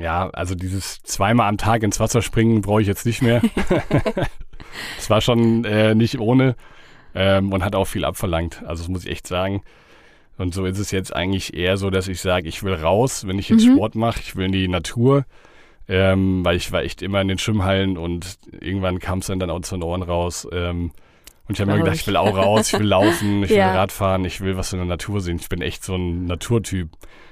ja, 0.00 0.30
also 0.30 0.54
dieses 0.54 1.02
zweimal 1.02 1.48
am 1.48 1.58
Tag 1.58 1.82
ins 1.82 2.00
Wasser 2.00 2.22
springen 2.22 2.60
brauche 2.60 2.82
ich 2.82 2.88
jetzt 2.88 3.06
nicht 3.06 3.22
mehr. 3.22 3.42
Es 4.98 5.10
war 5.10 5.20
schon 5.20 5.64
äh, 5.64 5.94
nicht 5.94 6.18
ohne 6.18 6.56
ähm, 7.14 7.52
und 7.52 7.64
hat 7.64 7.74
auch 7.74 7.86
viel 7.86 8.04
abverlangt. 8.04 8.62
Also 8.64 8.82
das 8.82 8.88
muss 8.88 9.04
ich 9.04 9.10
echt 9.10 9.26
sagen. 9.26 9.62
Und 10.38 10.54
so 10.54 10.64
ist 10.64 10.78
es 10.78 10.90
jetzt 10.90 11.14
eigentlich 11.14 11.54
eher 11.54 11.76
so, 11.76 11.90
dass 11.90 12.08
ich 12.08 12.20
sage, 12.20 12.48
ich 12.48 12.62
will 12.62 12.74
raus, 12.74 13.26
wenn 13.26 13.38
ich 13.38 13.48
jetzt 13.48 13.66
mhm. 13.66 13.74
Sport 13.74 13.94
mache, 13.94 14.20
ich 14.20 14.36
will 14.36 14.46
in 14.46 14.52
die 14.52 14.68
Natur, 14.68 15.26
ähm, 15.86 16.44
weil 16.44 16.56
ich 16.56 16.72
war 16.72 16.82
echt 16.82 17.02
immer 17.02 17.20
in 17.20 17.28
den 17.28 17.38
Schwimmhallen 17.38 17.98
und 17.98 18.38
irgendwann 18.60 19.00
kam 19.00 19.18
es 19.18 19.26
dann, 19.26 19.38
dann 19.38 19.50
auch 19.50 19.60
zu 19.60 19.76
den 19.76 19.82
Ohren 19.82 20.02
raus. 20.02 20.48
Ähm, 20.50 20.92
und 21.46 21.54
ich 21.54 21.60
habe 21.60 21.72
mir 21.72 21.78
gedacht, 21.78 21.96
ich 21.96 22.06
will 22.06 22.16
auch 22.16 22.36
raus, 22.36 22.72
ich 22.72 22.78
will 22.78 22.86
laufen, 22.86 23.42
ich 23.42 23.50
ja. 23.50 23.72
will 23.72 23.78
Radfahren, 23.78 24.24
ich 24.24 24.40
will 24.40 24.56
was 24.56 24.72
in 24.72 24.78
der 24.78 24.86
Natur 24.86 25.20
sehen. 25.20 25.38
Ich 25.40 25.48
bin 25.48 25.60
echt 25.60 25.84
so 25.84 25.96
ein 25.96 26.26
Naturtyp. 26.26 26.90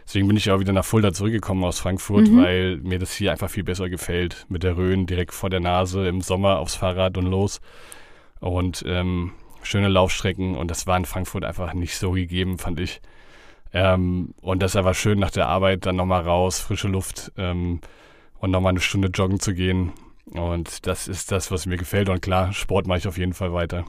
Deswegen 0.09 0.27
bin 0.27 0.38
ich 0.38 0.50
auch 0.50 0.59
wieder 0.59 0.73
nach 0.73 0.87
Fulda 0.87 1.12
zurückgekommen 1.12 1.62
aus 1.65 1.81
Frankfurt, 1.81 2.29
mhm. 2.29 2.43
weil 2.43 2.77
mir 2.79 2.99
das 2.99 3.12
hier 3.12 3.31
einfach 3.31 3.50
viel 3.50 3.62
besser 3.62 3.91
gefällt. 3.91 4.47
Mit 4.49 4.62
der 4.62 4.79
Rhön 4.79 5.05
direkt 5.05 5.35
vor 5.35 5.50
der 5.50 5.61
Nase 5.61 6.09
im 6.09 6.23
Sommer 6.23 6.61
aufs 6.61 6.77
Fahrrad 6.77 7.19
und 7.19 7.27
los. 7.27 7.61
Und 8.41 8.83
ähm, 8.87 9.33
schöne 9.62 9.88
Laufstrecken 9.88 10.57
und 10.57 10.71
das 10.71 10.87
war 10.87 10.97
in 10.97 11.05
Frankfurt 11.05 11.45
einfach 11.45 11.75
nicht 11.75 11.99
so 11.99 12.12
gegeben, 12.12 12.57
fand 12.57 12.81
ich. 12.81 13.03
Ähm, 13.75 14.33
und 14.41 14.62
das 14.62 14.77
war 14.77 14.95
schön 14.95 15.19
nach 15.19 15.31
der 15.31 15.47
Arbeit 15.47 15.85
dann 15.85 15.97
nochmal 15.97 16.23
raus, 16.23 16.59
frische 16.59 16.88
Luft 16.88 17.31
ähm, 17.37 17.81
und 18.38 18.50
nochmal 18.50 18.71
eine 18.71 18.81
Stunde 18.81 19.09
joggen 19.09 19.41
zu 19.41 19.53
gehen. 19.53 19.93
Und 20.31 20.87
das 20.87 21.07
ist 21.07 21.33
das, 21.33 21.50
was 21.50 21.67
mir 21.67 21.77
gefällt. 21.77 22.09
Und 22.09 22.23
klar, 22.23 22.55
Sport 22.55 22.87
mache 22.87 23.00
ich 23.00 23.09
auf 23.09 23.19
jeden 23.19 23.35
Fall 23.35 23.53
weiter. 23.53 23.85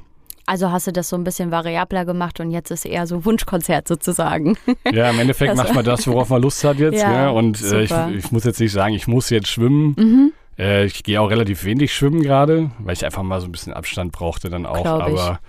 Also 0.49 0.71
hast 0.71 0.87
du 0.87 0.91
das 0.91 1.09
so 1.09 1.15
ein 1.15 1.23
bisschen 1.23 1.51
variabler 1.51 2.05
gemacht 2.05 2.39
und 2.39 2.49
jetzt 2.49 2.71
ist 2.71 2.83
eher 2.83 3.05
so 3.05 3.23
Wunschkonzert 3.23 3.87
sozusagen. 3.87 4.57
Ja, 4.91 5.11
im 5.11 5.19
Endeffekt 5.19 5.55
macht 5.55 5.75
man 5.75 5.85
das, 5.85 6.07
worauf 6.07 6.29
man 6.29 6.41
Lust 6.41 6.63
hat 6.63 6.77
jetzt. 6.77 6.99
Ja, 6.99 7.13
ja. 7.13 7.29
Und 7.29 7.61
äh, 7.61 7.83
ich, 7.83 7.91
ich, 8.15 8.31
muss 8.31 8.43
jetzt 8.43 8.59
nicht 8.59 8.71
sagen, 8.71 8.95
ich 8.95 9.07
muss 9.07 9.29
jetzt 9.29 9.47
schwimmen. 9.47 9.95
Mhm. 9.97 10.33
Äh, 10.57 10.85
ich 10.85 11.03
gehe 11.03 11.21
auch 11.21 11.29
relativ 11.29 11.63
wenig 11.63 11.93
schwimmen 11.93 12.23
gerade, 12.23 12.71
weil 12.79 12.93
ich 12.93 13.05
einfach 13.05 13.21
mal 13.21 13.39
so 13.39 13.47
ein 13.47 13.51
bisschen 13.51 13.73
Abstand 13.73 14.11
brauchte 14.11 14.49
dann 14.49 14.65
auch. 14.65 14.85
Aber 14.85 15.39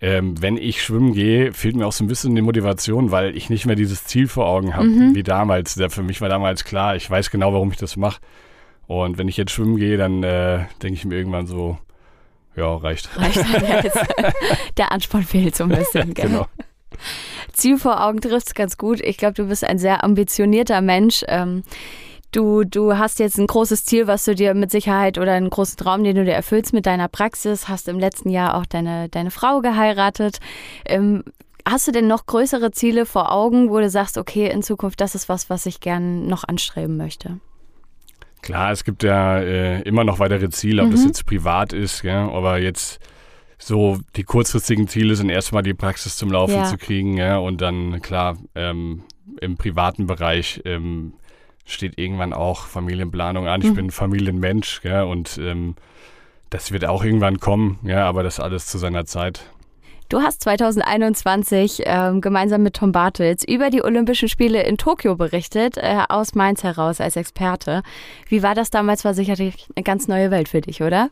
ähm, 0.00 0.40
wenn 0.40 0.56
ich 0.56 0.82
schwimmen 0.82 1.12
gehe, 1.12 1.52
fehlt 1.52 1.74
mir 1.74 1.86
auch 1.86 1.92
so 1.92 2.04
ein 2.04 2.06
bisschen 2.08 2.36
die 2.36 2.42
Motivation, 2.42 3.10
weil 3.10 3.36
ich 3.36 3.50
nicht 3.50 3.66
mehr 3.66 3.76
dieses 3.76 4.04
Ziel 4.04 4.28
vor 4.28 4.46
Augen 4.46 4.76
habe, 4.76 4.86
mhm. 4.86 5.14
wie 5.16 5.24
damals. 5.24 5.74
Der, 5.74 5.90
für 5.90 6.04
mich 6.04 6.20
war 6.20 6.28
damals 6.28 6.64
klar, 6.64 6.94
ich 6.94 7.10
weiß 7.10 7.30
genau, 7.30 7.52
warum 7.52 7.72
ich 7.72 7.78
das 7.78 7.96
mache. 7.96 8.20
Und 8.86 9.18
wenn 9.18 9.26
ich 9.26 9.36
jetzt 9.36 9.50
schwimmen 9.50 9.76
gehe, 9.76 9.96
dann 9.96 10.22
äh, 10.22 10.66
denke 10.82 10.94
ich 10.94 11.04
mir 11.04 11.16
irgendwann 11.16 11.46
so, 11.46 11.78
ja, 12.58 12.76
reicht. 12.76 13.08
Reicht 13.16 13.44
halt 13.44 13.84
jetzt. 13.84 13.98
Der 14.76 14.92
Ansporn 14.92 15.24
fehlt 15.24 15.56
so 15.56 15.64
ein 15.64 15.70
bisschen, 15.70 16.14
gell? 16.14 16.26
genau. 16.28 16.46
Ziel 17.52 17.78
vor 17.78 18.04
Augen 18.04 18.20
trifft 18.20 18.48
es 18.48 18.54
ganz 18.54 18.76
gut. 18.76 19.00
Ich 19.00 19.16
glaube, 19.16 19.34
du 19.34 19.46
bist 19.46 19.64
ein 19.64 19.78
sehr 19.78 20.04
ambitionierter 20.04 20.80
Mensch. 20.80 21.24
Ähm, 21.28 21.62
Du, 22.30 22.62
du 22.62 22.98
hast 22.98 23.20
jetzt 23.20 23.38
ein 23.38 23.46
großes 23.46 23.86
Ziel, 23.86 24.06
was 24.06 24.26
du 24.26 24.34
dir 24.34 24.52
mit 24.52 24.70
Sicherheit 24.70 25.16
oder 25.16 25.32
einen 25.32 25.48
großen 25.48 25.78
Traum, 25.78 26.04
den 26.04 26.14
du 26.14 26.24
dir 26.26 26.34
erfüllst 26.34 26.74
mit 26.74 26.84
deiner 26.84 27.08
Praxis, 27.08 27.68
hast 27.68 27.88
im 27.88 27.98
letzten 27.98 28.28
Jahr 28.28 28.54
auch 28.54 28.66
deine, 28.66 29.08
deine 29.08 29.30
Frau 29.30 29.62
geheiratet. 29.62 30.38
Ähm, 30.84 31.24
hast 31.66 31.88
du 31.88 31.92
denn 31.92 32.06
noch 32.06 32.26
größere 32.26 32.70
Ziele 32.70 33.06
vor 33.06 33.32
Augen, 33.32 33.70
wo 33.70 33.78
du 33.78 33.88
sagst, 33.88 34.18
okay, 34.18 34.50
in 34.50 34.62
Zukunft, 34.62 35.00
das 35.00 35.14
ist 35.14 35.30
was, 35.30 35.48
was 35.48 35.64
ich 35.64 35.80
gern 35.80 36.26
noch 36.26 36.44
anstreben 36.44 36.98
möchte? 36.98 37.40
Klar, 38.42 38.72
es 38.72 38.84
gibt 38.84 39.02
ja 39.02 39.38
äh, 39.38 39.82
immer 39.82 40.04
noch 40.04 40.18
weitere 40.18 40.48
Ziele, 40.50 40.82
ob 40.82 40.88
mhm. 40.88 40.92
das 40.92 41.04
jetzt 41.04 41.26
privat 41.26 41.72
ist, 41.72 42.02
ja, 42.02 42.28
aber 42.28 42.58
jetzt 42.58 43.00
so 43.58 43.98
die 44.16 44.22
kurzfristigen 44.22 44.86
Ziele 44.86 45.16
sind 45.16 45.30
erstmal 45.30 45.62
die 45.62 45.74
Praxis 45.74 46.16
zum 46.16 46.30
Laufen 46.30 46.54
ja. 46.54 46.64
zu 46.64 46.78
kriegen, 46.78 47.16
ja, 47.16 47.38
und 47.38 47.60
dann 47.60 48.00
klar 48.00 48.36
ähm, 48.54 49.02
im 49.40 49.56
privaten 49.56 50.06
Bereich 50.06 50.62
ähm, 50.64 51.14
steht 51.64 51.98
irgendwann 51.98 52.32
auch 52.32 52.66
Familienplanung 52.66 53.46
an. 53.46 53.60
Ich 53.60 53.70
mhm. 53.70 53.74
bin 53.74 53.90
Familienmensch, 53.90 54.80
ja, 54.84 55.02
und 55.02 55.38
ähm, 55.38 55.74
das 56.50 56.72
wird 56.72 56.86
auch 56.86 57.04
irgendwann 57.04 57.40
kommen, 57.40 57.78
ja, 57.82 58.06
aber 58.06 58.22
das 58.22 58.40
alles 58.40 58.66
zu 58.66 58.78
seiner 58.78 59.04
Zeit. 59.04 59.50
Du 60.08 60.22
hast 60.22 60.42
2021 60.42 61.82
ähm, 61.84 62.22
gemeinsam 62.22 62.62
mit 62.62 62.76
Tom 62.76 62.92
Bartels 62.92 63.44
über 63.46 63.68
die 63.68 63.82
Olympischen 63.82 64.30
Spiele 64.30 64.62
in 64.62 64.78
Tokio 64.78 65.16
berichtet, 65.16 65.76
äh, 65.76 65.98
aus 66.08 66.34
Mainz 66.34 66.62
heraus 66.62 67.02
als 67.02 67.16
Experte. 67.16 67.82
Wie 68.26 68.42
war 68.42 68.54
das 68.54 68.70
damals? 68.70 69.04
War 69.04 69.12
sicherlich 69.12 69.68
eine 69.76 69.82
ganz 69.82 70.08
neue 70.08 70.30
Welt 70.30 70.48
für 70.48 70.62
dich, 70.62 70.80
oder? 70.80 71.10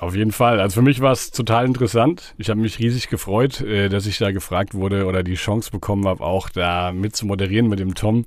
Auf 0.00 0.16
jeden 0.16 0.32
Fall. 0.32 0.58
Also 0.58 0.80
für 0.80 0.82
mich 0.82 1.00
war 1.00 1.12
es 1.12 1.30
total 1.30 1.64
interessant. 1.64 2.34
Ich 2.38 2.50
habe 2.50 2.58
mich 2.58 2.80
riesig 2.80 3.08
gefreut, 3.08 3.60
äh, 3.60 3.88
dass 3.88 4.04
ich 4.06 4.18
da 4.18 4.32
gefragt 4.32 4.74
wurde 4.74 5.06
oder 5.06 5.22
die 5.22 5.36
Chance 5.36 5.70
bekommen 5.70 6.08
habe, 6.08 6.24
auch 6.24 6.48
da 6.50 6.90
mit 6.90 7.14
zu 7.14 7.24
moderieren 7.24 7.68
mit 7.68 7.78
dem 7.78 7.94
Tom. 7.94 8.24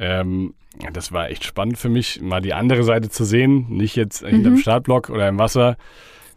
Ähm, 0.00 0.54
das 0.92 1.12
war 1.12 1.30
echt 1.30 1.44
spannend 1.44 1.78
für 1.78 1.90
mich, 1.90 2.20
mal 2.20 2.40
die 2.40 2.54
andere 2.54 2.82
Seite 2.82 3.08
zu 3.08 3.24
sehen. 3.24 3.66
Nicht 3.68 3.94
jetzt 3.94 4.22
mhm. 4.22 4.28
hinterm 4.28 4.56
Startblock 4.56 5.10
oder 5.10 5.28
im 5.28 5.38
Wasser, 5.38 5.76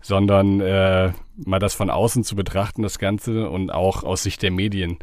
sondern 0.05 0.61
äh, 0.61 1.11
mal 1.35 1.57
das 1.57 1.73
von 1.73 1.89
außen 1.89 2.23
zu 2.23 2.35
betrachten, 2.35 2.83
das 2.83 2.99
Ganze 2.99 3.49
und 3.49 3.71
auch 3.71 4.03
aus 4.03 4.21
Sicht 4.21 4.43
der 4.43 4.51
Medien. 4.51 4.99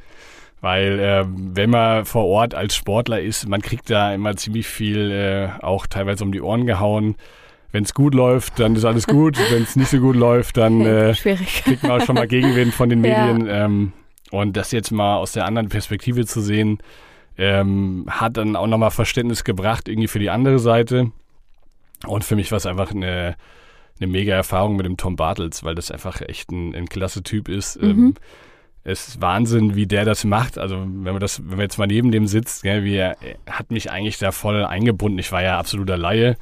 Weil 0.61 1.01
äh, 1.01 1.25
wenn 1.27 1.71
man 1.71 2.05
vor 2.05 2.27
Ort 2.27 2.55
als 2.55 2.77
Sportler 2.77 3.21
ist, 3.21 3.49
man 3.49 3.63
kriegt 3.63 3.91
da 3.91 4.15
immer 4.15 4.37
ziemlich 4.37 4.69
viel 4.69 5.11
äh, 5.11 5.61
auch 5.61 5.89
teilweise 5.89 6.23
um 6.23 6.31
die 6.31 6.41
Ohren 6.41 6.67
gehauen. 6.67 7.17
Wenn 7.73 7.83
es 7.83 7.95
gut 7.95 8.15
läuft, 8.15 8.61
dann 8.61 8.77
ist 8.77 8.85
alles 8.85 9.09
gut. 9.09 9.37
Wenn 9.51 9.65
es 9.65 9.75
nicht 9.75 9.89
so 9.89 9.99
gut 9.99 10.15
läuft, 10.15 10.57
dann 10.57 10.81
äh, 10.87 11.15
kriegt 11.15 11.83
man 11.83 12.01
auch 12.01 12.05
schon 12.07 12.15
mal 12.15 12.29
Gegenwind 12.29 12.73
von 12.73 12.89
den 12.89 13.01
Medien. 13.01 13.47
Ja. 13.47 13.65
Ähm, 13.65 13.93
und 14.31 14.57
das 14.57 14.71
jetzt 14.71 14.93
mal 14.93 15.17
aus 15.17 15.33
der 15.33 15.47
anderen 15.47 15.69
Perspektive 15.69 16.27
zu 16.27 16.41
sehen, 16.41 16.79
ähm, 17.37 18.07
hat 18.09 18.37
dann 18.37 18.55
auch 18.55 18.69
nochmal 18.69 18.93
Verständnis 18.93 19.43
gebracht, 19.43 19.89
irgendwie 19.89 20.07
für 20.07 20.21
die 20.21 20.31
andere 20.31 20.61
Seite. 20.61 21.11
Und 22.07 22.23
für 22.23 22.37
mich 22.37 22.53
war 22.53 22.59
es 22.59 22.67
einfach 22.67 22.93
eine, 22.93 23.35
eine 24.01 24.11
mega 24.11 24.35
Erfahrung 24.35 24.77
mit 24.77 24.87
dem 24.87 24.97
Tom 24.97 25.17
Bartels, 25.17 25.65
weil 25.65 25.75
das 25.75 25.91
einfach 25.91 26.21
echt 26.21 26.51
ein, 26.51 26.75
ein 26.75 26.89
klasse 26.89 27.23
Typ 27.23 27.49
ist. 27.49 27.81
Mhm. 27.81 27.91
Ähm, 27.91 28.15
es 28.85 29.09
ist 29.09 29.21
Wahnsinn, 29.21 29.77
wie 29.77 29.87
der 29.87 30.05
das 30.05 30.25
macht. 30.25 30.59
Also 30.59 30.77
wenn 30.79 31.13
man 31.13 31.21
das, 31.21 31.41
wenn 31.41 31.51
man 31.51 31.61
jetzt 31.61 31.79
mal 31.79 31.87
neben 31.87 32.11
dem 32.11 32.27
sitzt, 32.27 32.63
gell, 32.63 32.85
wie 32.85 32.97
er, 32.97 33.17
er, 33.23 33.37
hat 33.53 33.71
mich 33.71 33.91
eigentlich 33.91 34.19
da 34.19 34.33
voll 34.33 34.65
eingebunden. 34.65 35.19
Ich 35.19 35.31
war 35.31 35.43
ja 35.43 35.59
absoluter 35.59 35.97
Laie 35.97 36.37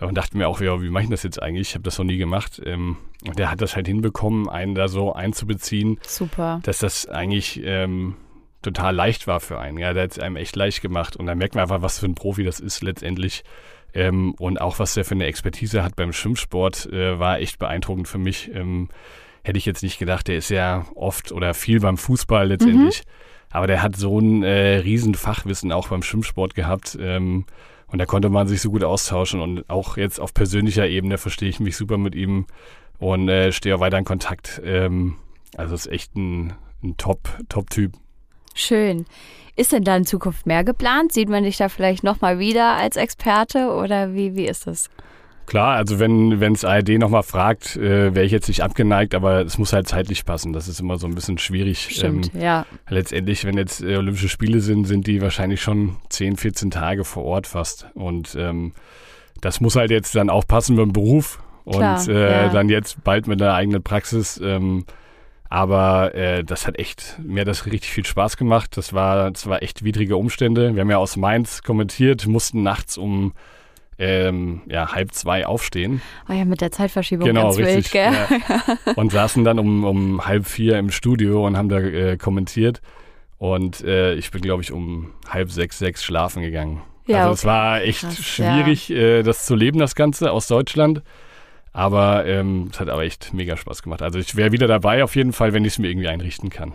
und 0.00 0.14
dachte 0.14 0.36
mir 0.36 0.48
auch, 0.48 0.60
ja, 0.60 0.80
wie 0.80 0.90
mache 0.90 1.04
ich 1.04 1.10
das 1.10 1.22
jetzt 1.24 1.42
eigentlich? 1.42 1.70
Ich 1.70 1.74
habe 1.74 1.82
das 1.82 1.98
noch 1.98 2.04
nie 2.04 2.16
gemacht. 2.16 2.62
Ähm, 2.64 2.96
und 3.26 3.38
der 3.38 3.50
hat 3.50 3.60
das 3.60 3.76
halt 3.76 3.86
hinbekommen, 3.86 4.48
einen 4.48 4.74
da 4.74 4.88
so 4.88 5.12
einzubeziehen. 5.12 5.98
Super. 6.06 6.60
Dass 6.62 6.78
das 6.78 7.06
eigentlich 7.06 7.60
ähm, 7.64 8.14
total 8.62 8.94
leicht 8.94 9.26
war 9.26 9.40
für 9.40 9.58
einen. 9.58 9.78
Ja, 9.78 9.92
der 9.92 10.04
hat 10.04 10.12
es 10.12 10.18
einem 10.18 10.36
echt 10.36 10.56
leicht 10.56 10.82
gemacht. 10.82 11.16
Und 11.16 11.26
dann 11.26 11.38
merkt 11.38 11.54
man 11.54 11.62
einfach, 11.62 11.82
was 11.82 11.98
für 11.98 12.06
ein 12.06 12.14
Profi 12.14 12.44
das 12.44 12.60
ist 12.60 12.82
letztendlich. 12.82 13.42
Ähm, 13.94 14.34
und 14.38 14.60
auch 14.60 14.78
was 14.78 14.94
der 14.94 15.04
für 15.04 15.14
eine 15.14 15.26
Expertise 15.26 15.82
hat 15.82 15.96
beim 15.96 16.12
Schwimmsport, 16.12 16.86
äh, 16.92 17.18
war 17.18 17.40
echt 17.40 17.58
beeindruckend 17.58 18.08
für 18.08 18.18
mich. 18.18 18.50
Ähm, 18.54 18.88
hätte 19.42 19.58
ich 19.58 19.66
jetzt 19.66 19.82
nicht 19.82 19.98
gedacht, 19.98 20.28
der 20.28 20.36
ist 20.36 20.50
ja 20.50 20.86
oft 20.94 21.32
oder 21.32 21.54
viel 21.54 21.80
beim 21.80 21.96
Fußball 21.96 22.48
letztendlich. 22.48 23.02
Mhm. 23.04 23.10
Aber 23.52 23.66
der 23.66 23.82
hat 23.82 23.96
so 23.96 24.18
ein 24.18 24.42
äh, 24.42 24.76
riesen 24.76 25.14
Fachwissen 25.14 25.72
auch 25.72 25.88
beim 25.88 26.02
Schwimmsport 26.02 26.54
gehabt. 26.54 26.96
Ähm, 27.00 27.46
Und 27.88 27.98
da 27.98 28.06
konnte 28.06 28.28
man 28.28 28.46
sich 28.46 28.60
so 28.60 28.70
gut 28.70 28.84
austauschen 28.84 29.40
und 29.40 29.68
auch 29.68 29.96
jetzt 29.96 30.20
auf 30.20 30.32
persönlicher 30.32 30.86
Ebene 30.86 31.18
verstehe 31.18 31.48
ich 31.48 31.58
mich 31.58 31.76
super 31.76 31.98
mit 31.98 32.14
ihm 32.14 32.46
und 33.00 33.28
äh, 33.28 33.50
stehe 33.50 33.74
auch 33.74 33.80
weiter 33.80 33.98
in 33.98 34.04
Kontakt. 34.04 34.62
Ähm, 34.64 35.16
also 35.56 35.74
ist 35.74 35.88
echt 35.88 36.14
ein, 36.14 36.52
ein 36.84 36.96
Top, 36.98 37.36
Top-Typ. 37.48 37.94
Schön. 38.54 39.06
Ist 39.56 39.72
denn 39.72 39.84
da 39.84 39.96
in 39.96 40.06
Zukunft 40.06 40.46
mehr 40.46 40.64
geplant? 40.64 41.12
Sieht 41.12 41.28
man 41.28 41.44
dich 41.44 41.56
da 41.56 41.68
vielleicht 41.68 42.02
nochmal 42.02 42.38
wieder 42.38 42.76
als 42.76 42.96
Experte 42.96 43.70
oder 43.70 44.14
wie, 44.14 44.34
wie 44.34 44.46
ist 44.46 44.66
das? 44.66 44.90
Klar, 45.50 45.74
also 45.76 45.98
wenn 45.98 46.52
es 46.52 46.64
ARD 46.64 46.90
nochmal 46.90 47.24
fragt, 47.24 47.74
äh, 47.74 48.14
wäre 48.14 48.24
ich 48.24 48.30
jetzt 48.30 48.46
nicht 48.46 48.62
abgeneigt, 48.62 49.16
aber 49.16 49.40
es 49.40 49.58
muss 49.58 49.72
halt 49.72 49.88
zeitlich 49.88 50.24
passen. 50.24 50.52
Das 50.52 50.68
ist 50.68 50.78
immer 50.78 50.96
so 50.96 51.08
ein 51.08 51.16
bisschen 51.16 51.38
schwierig. 51.38 51.88
Stimmt, 51.90 52.30
ähm, 52.34 52.40
ja. 52.40 52.66
Letztendlich, 52.88 53.44
wenn 53.44 53.56
jetzt 53.56 53.82
äh, 53.82 53.96
Olympische 53.96 54.28
Spiele 54.28 54.60
sind, 54.60 54.84
sind 54.84 55.08
die 55.08 55.20
wahrscheinlich 55.20 55.60
schon 55.60 55.96
10, 56.08 56.36
14 56.36 56.70
Tage 56.70 57.04
vor 57.04 57.24
Ort 57.24 57.48
fast. 57.48 57.86
Und 57.94 58.36
ähm, 58.38 58.74
das 59.40 59.60
muss 59.60 59.74
halt 59.74 59.90
jetzt 59.90 60.14
dann 60.14 60.30
auch 60.30 60.46
passen 60.46 60.76
mit 60.76 60.84
dem 60.84 60.92
Beruf. 60.92 61.42
Klar, 61.68 62.00
und 62.00 62.08
äh, 62.08 62.44
ja. 62.44 62.48
dann 62.50 62.68
jetzt 62.68 63.02
bald 63.02 63.26
mit 63.26 63.40
der 63.40 63.52
eigenen 63.54 63.82
Praxis. 63.82 64.40
Ähm, 64.42 64.84
aber 65.50 66.14
äh, 66.14 66.44
das 66.44 66.66
hat 66.66 66.78
echt, 66.78 67.18
mir 67.22 67.40
hat 67.40 67.48
das 67.48 67.66
richtig 67.66 67.90
viel 67.90 68.06
Spaß 68.06 68.36
gemacht. 68.36 68.76
Das 68.76 68.92
war, 68.92 69.32
das 69.32 69.48
war 69.48 69.62
echt 69.62 69.84
widrige 69.84 70.16
Umstände. 70.16 70.74
Wir 70.74 70.80
haben 70.80 70.90
ja 70.90 70.98
aus 70.98 71.16
Mainz 71.16 71.62
kommentiert, 71.62 72.26
mussten 72.28 72.62
nachts 72.62 72.96
um 72.96 73.32
ähm, 73.98 74.62
ja, 74.66 74.92
halb 74.92 75.12
zwei 75.12 75.46
aufstehen. 75.46 76.00
Oh 76.28 76.32
ja, 76.32 76.44
mit 76.44 76.60
der 76.60 76.70
Zeitverschiebung 76.70 77.26
genau, 77.26 77.52
ganz 77.52 77.58
richtig, 77.58 77.92
wild, 77.92 77.92
gell? 77.92 78.40
Ja. 78.48 78.92
Und 78.94 79.10
saßen 79.10 79.44
dann 79.44 79.58
um, 79.58 79.84
um 79.84 80.24
halb 80.24 80.46
vier 80.46 80.78
im 80.78 80.92
Studio 80.92 81.44
und 81.44 81.56
haben 81.56 81.68
da 81.68 81.80
äh, 81.80 82.16
kommentiert. 82.16 82.80
Und 83.36 83.82
äh, 83.82 84.14
ich 84.14 84.30
bin, 84.30 84.42
glaube 84.42 84.62
ich, 84.62 84.70
um 84.70 85.12
halb 85.28 85.50
sechs, 85.50 85.80
sechs 85.80 86.04
schlafen 86.04 86.42
gegangen. 86.42 86.80
Ja, 87.06 87.28
also 87.28 87.30
okay. 87.30 87.34
es 87.34 87.44
war 87.44 87.82
echt 87.82 88.00
Krass, 88.02 88.24
schwierig, 88.24 88.88
ja. 88.88 88.96
äh, 88.96 89.22
das 89.24 89.46
zu 89.46 89.56
leben, 89.56 89.80
das 89.80 89.96
Ganze 89.96 90.30
aus 90.30 90.46
Deutschland. 90.46 91.02
Aber 91.72 92.26
ähm, 92.26 92.68
es 92.72 92.80
hat 92.80 92.88
aber 92.88 93.04
echt 93.04 93.32
mega 93.32 93.56
Spaß 93.56 93.82
gemacht. 93.82 94.02
Also 94.02 94.18
ich 94.18 94.36
wäre 94.36 94.52
wieder 94.52 94.66
dabei 94.66 95.04
auf 95.04 95.14
jeden 95.14 95.32
Fall, 95.32 95.52
wenn 95.52 95.64
ich 95.64 95.74
es 95.74 95.78
mir 95.78 95.88
irgendwie 95.88 96.08
einrichten 96.08 96.50
kann. 96.50 96.72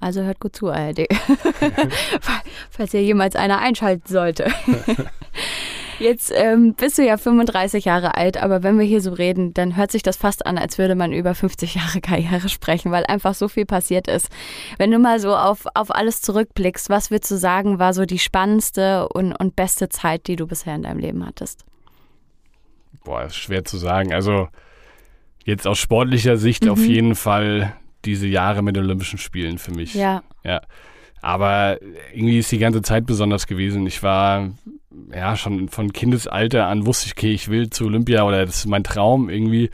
Also 0.00 0.22
hört 0.22 0.40
gut 0.40 0.54
zu, 0.54 0.68
ARD. 0.68 1.06
Falls 2.70 2.92
ihr 2.92 3.02
jemals 3.02 3.34
einer 3.34 3.58
einschalten 3.58 4.08
sollte. 4.08 4.50
Jetzt 5.98 6.30
ähm, 6.34 6.74
bist 6.74 6.98
du 6.98 7.06
ja 7.06 7.16
35 7.16 7.86
Jahre 7.86 8.16
alt, 8.16 8.36
aber 8.36 8.62
wenn 8.62 8.78
wir 8.78 8.84
hier 8.84 9.00
so 9.00 9.12
reden, 9.12 9.54
dann 9.54 9.76
hört 9.76 9.90
sich 9.90 10.02
das 10.02 10.18
fast 10.18 10.44
an, 10.44 10.58
als 10.58 10.76
würde 10.76 10.94
man 10.94 11.12
über 11.12 11.34
50 11.34 11.74
Jahre 11.76 12.02
Karriere 12.02 12.50
sprechen, 12.50 12.92
weil 12.92 13.06
einfach 13.06 13.34
so 13.34 13.48
viel 13.48 13.64
passiert 13.64 14.06
ist. 14.06 14.28
Wenn 14.76 14.90
du 14.90 14.98
mal 14.98 15.20
so 15.20 15.34
auf, 15.34 15.64
auf 15.72 15.90
alles 15.90 16.20
zurückblickst, 16.20 16.90
was 16.90 17.10
würdest 17.10 17.30
du 17.30 17.36
sagen, 17.36 17.78
war 17.78 17.94
so 17.94 18.04
die 18.04 18.18
spannendste 18.18 19.08
und, 19.08 19.32
und 19.32 19.56
beste 19.56 19.88
Zeit, 19.88 20.26
die 20.26 20.36
du 20.36 20.46
bisher 20.46 20.74
in 20.74 20.82
deinem 20.82 20.98
Leben 20.98 21.24
hattest? 21.24 21.64
Boah, 23.06 23.22
ist 23.22 23.36
schwer 23.36 23.64
zu 23.64 23.78
sagen. 23.78 24.12
Also 24.12 24.48
jetzt 25.44 25.66
aus 25.66 25.78
sportlicher 25.78 26.36
Sicht 26.36 26.64
mhm. 26.64 26.70
auf 26.70 26.84
jeden 26.84 27.14
Fall 27.14 27.72
diese 28.04 28.26
Jahre 28.26 28.62
mit 28.62 28.76
den 28.76 28.84
Olympischen 28.84 29.18
Spielen 29.18 29.58
für 29.58 29.72
mich. 29.72 29.94
Ja. 29.94 30.22
Ja. 30.44 30.60
Aber 31.22 31.78
irgendwie 32.12 32.40
ist 32.40 32.52
die 32.52 32.58
ganze 32.58 32.82
Zeit 32.82 33.06
besonders 33.06 33.46
gewesen. 33.46 33.86
Ich 33.86 34.02
war 34.02 34.50
ja 35.14 35.36
schon 35.36 35.68
von 35.68 35.92
Kindesalter 35.92 36.66
an 36.66 36.84
wusste 36.84 37.06
ich, 37.06 37.12
okay, 37.12 37.32
ich 37.32 37.48
will 37.48 37.70
zu 37.70 37.86
Olympia 37.86 38.24
oder 38.24 38.44
das 38.44 38.56
ist 38.56 38.66
mein 38.66 38.84
Traum 38.84 39.30
irgendwie. 39.30 39.70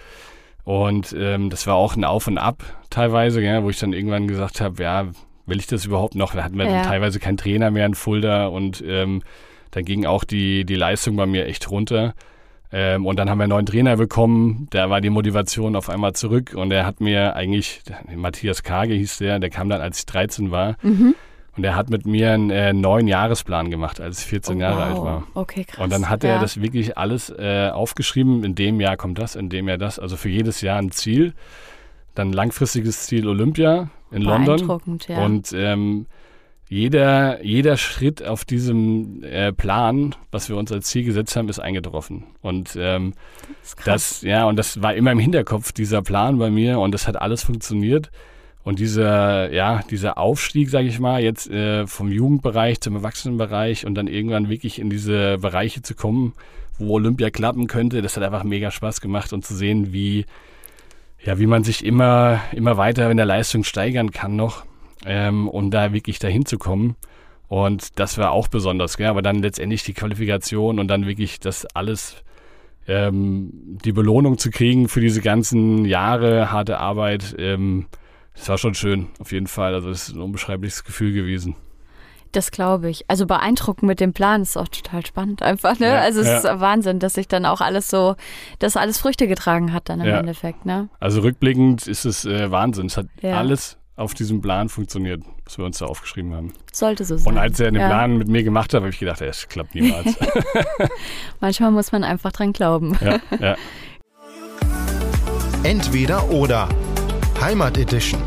Und 0.65 1.15
ähm, 1.19 1.51
das 1.51 1.67
war 1.67 1.75
auch 1.75 1.97
ein 1.97 2.05
Auf 2.05 2.29
und 2.29 2.39
Ab 2.39 2.63
teilweise, 2.91 3.41
ja, 3.41 3.63
wo 3.63 3.71
ich 3.71 3.79
dann 3.79 3.95
irgendwann 3.95 4.29
gesagt 4.29 4.61
habe, 4.61 4.83
ja, 4.83 5.09
will 5.47 5.59
ich 5.59 5.67
das 5.67 5.87
überhaupt 5.87 6.15
noch? 6.15 6.35
Da 6.35 6.45
hatten 6.45 6.59
wir 6.59 6.67
ja. 6.67 6.83
teilweise 6.83 7.19
keinen 7.19 7.39
Trainer 7.39 7.71
mehr 7.71 7.87
in 7.87 7.95
Fulda 7.95 8.47
und 8.47 8.85
ähm, 8.87 9.23
da 9.71 9.81
ging 9.81 10.05
auch 10.05 10.25
die, 10.25 10.65
die 10.65 10.75
Leistung 10.75 11.17
bei 11.17 11.27
mir 11.27 11.47
echt 11.47 11.71
runter. 11.71 12.15
Ähm, 12.73 13.05
und 13.05 13.19
dann 13.19 13.29
haben 13.29 13.39
wir 13.39 13.45
einen 13.45 13.51
neuen 13.51 13.67
Trainer 13.67 13.97
bekommen, 13.97 14.67
da 14.71 14.89
war 14.89 15.03
die 15.03 15.11
Motivation 15.11 15.77
auf 15.77 15.91
einmal 15.91 16.15
zurück 16.15 16.55
und 16.55 16.73
er 16.73 16.87
hat 16.87 17.01
mir 17.01 17.37
eigentlich, 17.37 17.83
Matthias 18.15 18.63
Kage 18.63 18.95
hieß 18.95 19.19
der, 19.19 19.39
der 19.39 19.51
kam 19.51 19.69
dann, 19.69 19.83
als 19.83 20.01
ich 20.01 20.07
13 20.07 20.51
war. 20.51 20.77
Mhm. 20.83 21.15
Und 21.55 21.65
er 21.65 21.77
hat 21.77 21.91
mit 21.91 22.07
mir 22.07 22.33
einen 22.33 22.49
äh, 22.49 22.73
neuen 22.73 23.07
Jahresplan 23.07 23.71
gemacht, 23.71 24.01
als 24.01 24.21
ich 24.21 24.27
14 24.27 24.57
oh, 24.57 24.61
Jahre 24.61 24.77
wow. 24.77 24.87
alt 24.87 25.05
war. 25.05 25.23
Okay, 25.35 25.65
krass. 25.65 25.85
Und 25.85 25.93
dann 25.93 26.09
hat 26.09 26.25
er 26.25 26.39
das 26.39 26.63
wirklich 26.63 26.97
alles 26.97 27.29
äh, 27.29 27.69
aufgeschrieben. 27.71 28.43
In 28.43 28.55
dem 28.55 28.81
Jahr 28.81 28.97
kommt 28.97 29.19
das, 29.19 29.37
in 29.37 29.51
dem 29.51 29.69
Jahr 29.69 29.77
das. 29.77 29.99
Also 29.99 30.17
für 30.17 30.31
jedes 30.31 30.63
Jahr 30.63 30.79
ein 30.79 30.93
Ziel. 30.93 31.35
Dann 32.15 32.33
langfristiges 32.33 33.03
Ziel 33.07 33.29
Olympia 33.29 33.91
in 34.11 34.23
London. 34.23 34.81
Ja. 35.09 35.23
Und 35.23 35.53
ähm, 35.55 36.07
jeder, 36.73 37.45
jeder 37.45 37.77
Schritt 37.77 38.25
auf 38.25 38.47
diesem 38.47 39.23
äh, 39.25 39.53
Plan, 39.53 40.15
was 40.31 40.49
wir 40.49 40.57
uns 40.57 40.73
als 40.73 40.87
Ziel 40.87 41.05
gesetzt 41.05 41.37
haben, 41.37 41.51
ist 41.51 41.59
eingetroffen. 41.59 42.25
Und 42.41 42.79
ähm, 42.81 43.13
das, 43.61 43.77
das, 43.85 44.23
ja, 44.23 44.47
und 44.47 44.57
das 44.57 44.81
war 44.81 44.95
immer 44.95 45.13
im 45.13 45.19
Hinterkopf, 45.19 45.73
dieser 45.73 46.01
Plan 46.01 46.39
bei 46.39 46.49
mir, 46.49 46.79
und 46.79 46.93
das 46.93 47.07
hat 47.07 47.21
alles 47.21 47.45
funktioniert. 47.45 48.11
Und 48.65 48.79
dieser, 48.79 49.53
ja, 49.53 49.83
dieser 49.91 50.17
Aufstieg, 50.17 50.71
sage 50.71 50.87
ich 50.89 50.99
mal, 50.99 51.23
jetzt 51.23 51.51
äh, 51.51 51.87
vom 51.87 52.11
Jugendbereich 52.11 52.81
zum 52.81 52.97
Erwachsenenbereich 52.97 53.85
und 53.85 53.95
dann 53.95 54.07
irgendwann 54.07 54.49
wirklich 54.49 54.79
in 54.79 54.89
diese 54.89 55.37
Bereiche 55.37 55.83
zu 55.83 55.95
kommen, 55.95 56.33
wo 56.79 56.95
Olympia 56.95 57.29
klappen 57.29 57.67
könnte, 57.67 58.01
das 58.01 58.17
hat 58.17 58.23
einfach 58.23 58.45
mega 58.45 58.71
Spaß 58.71 59.03
gemacht 59.03 59.35
und 59.35 59.45
zu 59.45 59.55
sehen, 59.55 59.93
wie, 59.93 60.25
ja, 61.23 61.39
wie 61.39 61.47
man 61.47 61.65
sich 61.65 61.85
immer, 61.85 62.41
immer 62.53 62.79
weiter 62.79 63.11
in 63.11 63.19
der 63.19 63.27
Leistung 63.27 63.63
steigern 63.63 64.11
kann 64.11 64.37
noch 64.37 64.65
ähm, 65.05 65.49
um 65.49 65.71
da 65.71 65.93
wirklich 65.93 66.19
dahin 66.19 66.47
zu 66.47 66.59
kommen. 66.59 66.97
Und 67.49 67.99
das 67.99 68.17
war 68.17 68.33
auch 68.33 68.49
besonders, 68.49 68.97
gell? 68.97 69.09
aber 69.09 69.21
dann 69.21 69.43
letztendlich 69.43 69.83
die 69.83 69.93
Qualifikation 69.93 70.79
und 70.79 70.89
dann 70.89 71.07
wirklich 71.07 71.39
das 71.39 71.67
alles, 71.67 72.17
ähm, 72.89 73.79
die 73.85 73.93
Belohnung 73.93 74.39
zu 74.39 74.51
kriegen 74.51 74.89
für 74.89 75.01
diese 75.01 75.21
ganzen 75.21 75.85
Jahre 75.85 76.51
harte 76.51 76.79
Arbeit, 76.79 77.37
ähm, 77.39 77.87
das 78.35 78.49
war 78.49 78.59
schon 78.59 78.75
schön, 78.75 79.09
auf 79.19 79.33
jeden 79.33 79.47
Fall. 79.47 79.75
Also 79.75 79.91
das 79.91 80.09
ist 80.09 80.15
ein 80.15 80.23
unbeschreibliches 80.23 80.85
Gefühl 80.85 81.13
gewesen. 81.13 81.55
Das 82.33 82.51
glaube 82.51 82.89
ich. 82.89 83.05
Also 83.09 83.27
beeindruckend 83.27 83.87
mit 83.87 84.01
dem 84.01 84.15
Plan 84.15 84.41
ist 84.41 84.57
auch 84.57 84.69
total 84.69 85.05
spannend 85.05 85.43
einfach, 85.43 85.79
ne? 85.79 85.89
Ja, 85.89 86.01
also 86.01 86.23
es 86.23 86.29
ja. 86.29 86.39
ist 86.39 86.61
Wahnsinn, 86.61 86.99
dass 86.99 87.15
sich 87.15 87.29
dann 87.29 87.45
auch 87.45 87.61
alles 87.61 87.91
so, 87.91 88.17
dass 88.59 88.79
alles 88.79 88.99
Früchte 88.99 89.29
getragen 89.29 89.75
hat 89.75 89.91
dann 89.91 90.01
im 90.01 90.07
ja. 90.07 90.19
Endeffekt, 90.19 90.65
ne? 90.65 90.89
Also 90.99 91.21
rückblickend 91.21 91.87
ist 91.87 92.07
es 92.07 92.25
äh, 92.25 92.51
Wahnsinn. 92.51 92.87
Es 92.87 92.97
hat 92.97 93.07
alles 93.23 93.77
auf 94.03 94.15
diesem 94.15 94.43
Plan 94.43 94.69
funktioniert, 94.69 95.23
was 95.45 95.57
wir 95.59 95.65
uns 95.65 95.79
da 95.79 95.87
aufgeschrieben 95.87 96.35
haben. 96.35 96.53
Sollte 96.73 97.05
so 97.05 97.17
sein. 97.17 97.33
Und 97.33 97.39
als 97.39 97.59
er 97.61 97.71
den 97.71 97.81
ja. 97.81 97.87
Plan 97.89 98.19
mit 98.19 98.29
mir 98.29 98.43
gemacht 98.43 98.75
hat, 98.75 98.81
habe 98.81 98.91
ich 98.91 98.99
gedacht, 98.99 99.21
es 99.23 99.49
klappt 99.49 99.75
niemals. 99.75 100.17
Manchmal 101.41 101.71
muss 101.71 101.93
man 101.93 102.05
einfach 102.05 102.33
dran 102.33 102.53
glauben. 102.53 102.99
Ja, 103.01 103.21
ja. 103.41 103.57
Entweder 105.63 106.29
oder. 106.31 106.69
Heimat 107.41 107.79
Edition. 107.79 108.21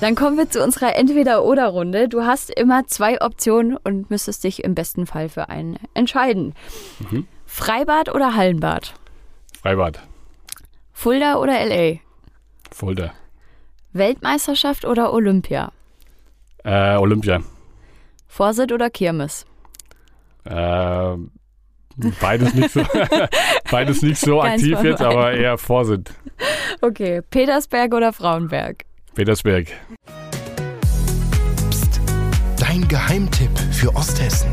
Dann 0.00 0.14
kommen 0.14 0.36
wir 0.36 0.50
zu 0.50 0.62
unserer 0.62 0.94
Entweder-Oder-Runde. 0.94 2.08
Du 2.08 2.22
hast 2.24 2.50
immer 2.50 2.86
zwei 2.86 3.20
Optionen 3.22 3.78
und 3.78 4.10
müsstest 4.10 4.44
dich 4.44 4.62
im 4.62 4.74
besten 4.74 5.06
Fall 5.06 5.30
für 5.30 5.48
einen 5.48 5.78
entscheiden. 5.94 6.54
Mhm. 7.10 7.26
Freibad 7.46 8.14
oder 8.14 8.36
Hallenbad? 8.36 8.94
Freibad. 9.62 10.00
Fulda 10.92 11.36
oder 11.36 11.64
LA? 11.64 12.05
Fulda. 12.72 13.12
Weltmeisterschaft 13.92 14.84
oder 14.84 15.12
Olympia? 15.12 15.72
Äh, 16.64 16.96
Olympia. 16.96 17.40
Vorsit 18.26 18.72
oder 18.72 18.90
Kirmes? 18.90 19.46
Äh, 20.44 21.16
beides 22.20 22.54
nicht 22.54 22.70
so, 22.70 22.82
beides 23.70 24.02
nicht 24.02 24.20
so 24.20 24.42
aktiv 24.42 24.78
jetzt, 24.82 25.00
aber 25.00 25.32
eher 25.32 25.58
Vorsit. 25.58 26.12
Okay, 26.82 27.22
Petersberg 27.22 27.94
oder 27.94 28.12
Frauenberg? 28.12 28.84
Petersberg. 29.14 29.68
Psst, 31.70 32.00
dein 32.58 32.86
Geheimtipp 32.88 33.58
für 33.72 33.94
Osthessen. 33.96 34.50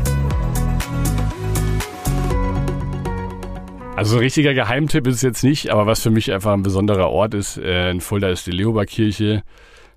Also 3.96 4.16
ein 4.16 4.22
richtiger 4.22 4.54
Geheimtipp 4.54 5.06
ist 5.06 5.16
es 5.16 5.22
jetzt 5.22 5.44
nicht, 5.44 5.70
aber 5.70 5.86
was 5.86 6.02
für 6.02 6.10
mich 6.10 6.32
einfach 6.32 6.52
ein 6.52 6.64
besonderer 6.64 7.10
Ort 7.10 7.32
ist, 7.32 7.58
äh, 7.58 7.90
in 7.90 8.00
Fulda 8.00 8.28
ist 8.28 8.44
die 8.46 8.50
Leoberkirche, 8.50 9.44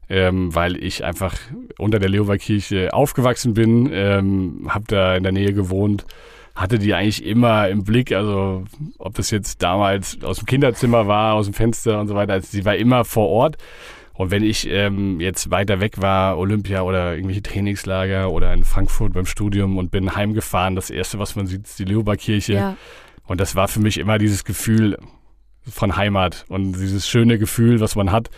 ähm, 0.08 0.54
weil 0.54 0.82
ich 0.82 1.04
einfach 1.04 1.36
unter 1.80 1.98
der 1.98 2.10
Leoberkirche 2.10 2.94
aufgewachsen 2.94 3.56
bin, 3.56 3.90
ähm, 3.92 4.68
habe 4.70 4.86
da 4.88 5.16
in 5.16 5.24
der 5.24 5.32
Nähe 5.32 5.52
gewohnt, 5.52 6.06
hatte 6.56 6.78
die 6.78 6.94
eigentlich 6.94 7.26
immer 7.26 7.70
im 7.70 7.84
Blick, 7.84 8.12
also 8.12 8.66
ob 9.00 9.16
das 9.16 9.32
jetzt 9.32 9.64
damals 9.64 10.24
aus 10.24 10.38
dem 10.38 10.46
Kinderzimmer 10.46 11.08
war, 11.08 11.34
aus 11.34 11.46
dem 11.46 11.56
Fenster 11.56 12.00
und 12.00 12.08
so 12.08 12.14
weiter, 12.14 12.34
also 12.34 12.48
sie 12.50 12.66
war 12.66 12.76
immer 12.76 13.04
vor 13.04 13.28
Ort. 13.30 13.58
Und 14.14 14.32
wenn 14.32 14.44
ich 14.44 14.68
ähm, 14.68 15.20
jetzt 15.20 15.52
weiter 15.52 15.80
weg 15.80 16.02
war, 16.02 16.40
Olympia 16.40 16.82
oder 16.82 17.14
irgendwelche 17.14 17.44
Trainingslager 17.44 18.32
oder 18.32 18.52
in 18.52 18.64
Frankfurt 18.64 19.14
beim 19.14 19.28
Studium 19.28 19.78
und 19.78 19.92
bin 19.92 20.16
heimgefahren, 20.16 20.76
das 20.76 20.90
erste, 20.90 21.20
was 21.20 21.36
man 21.36 21.46
sieht, 21.46 21.68
ist 21.68 21.78
die 21.78 21.86
Leoberkirche. 21.86 22.54
Ja. 22.54 22.78
Und 23.28 23.40
das 23.40 23.56
war 23.56 23.68
für 23.68 23.80
mich 23.80 23.98
immer 23.98 24.18
dieses 24.18 24.44
Gefühl 24.44 24.98
von 25.70 25.96
Heimat 25.96 26.46
und 26.48 26.74
dieses 26.74 27.08
schöne 27.08 27.38
Gefühl, 27.38 27.80
was 27.80 27.96
man 27.96 28.12
hat. 28.12 28.30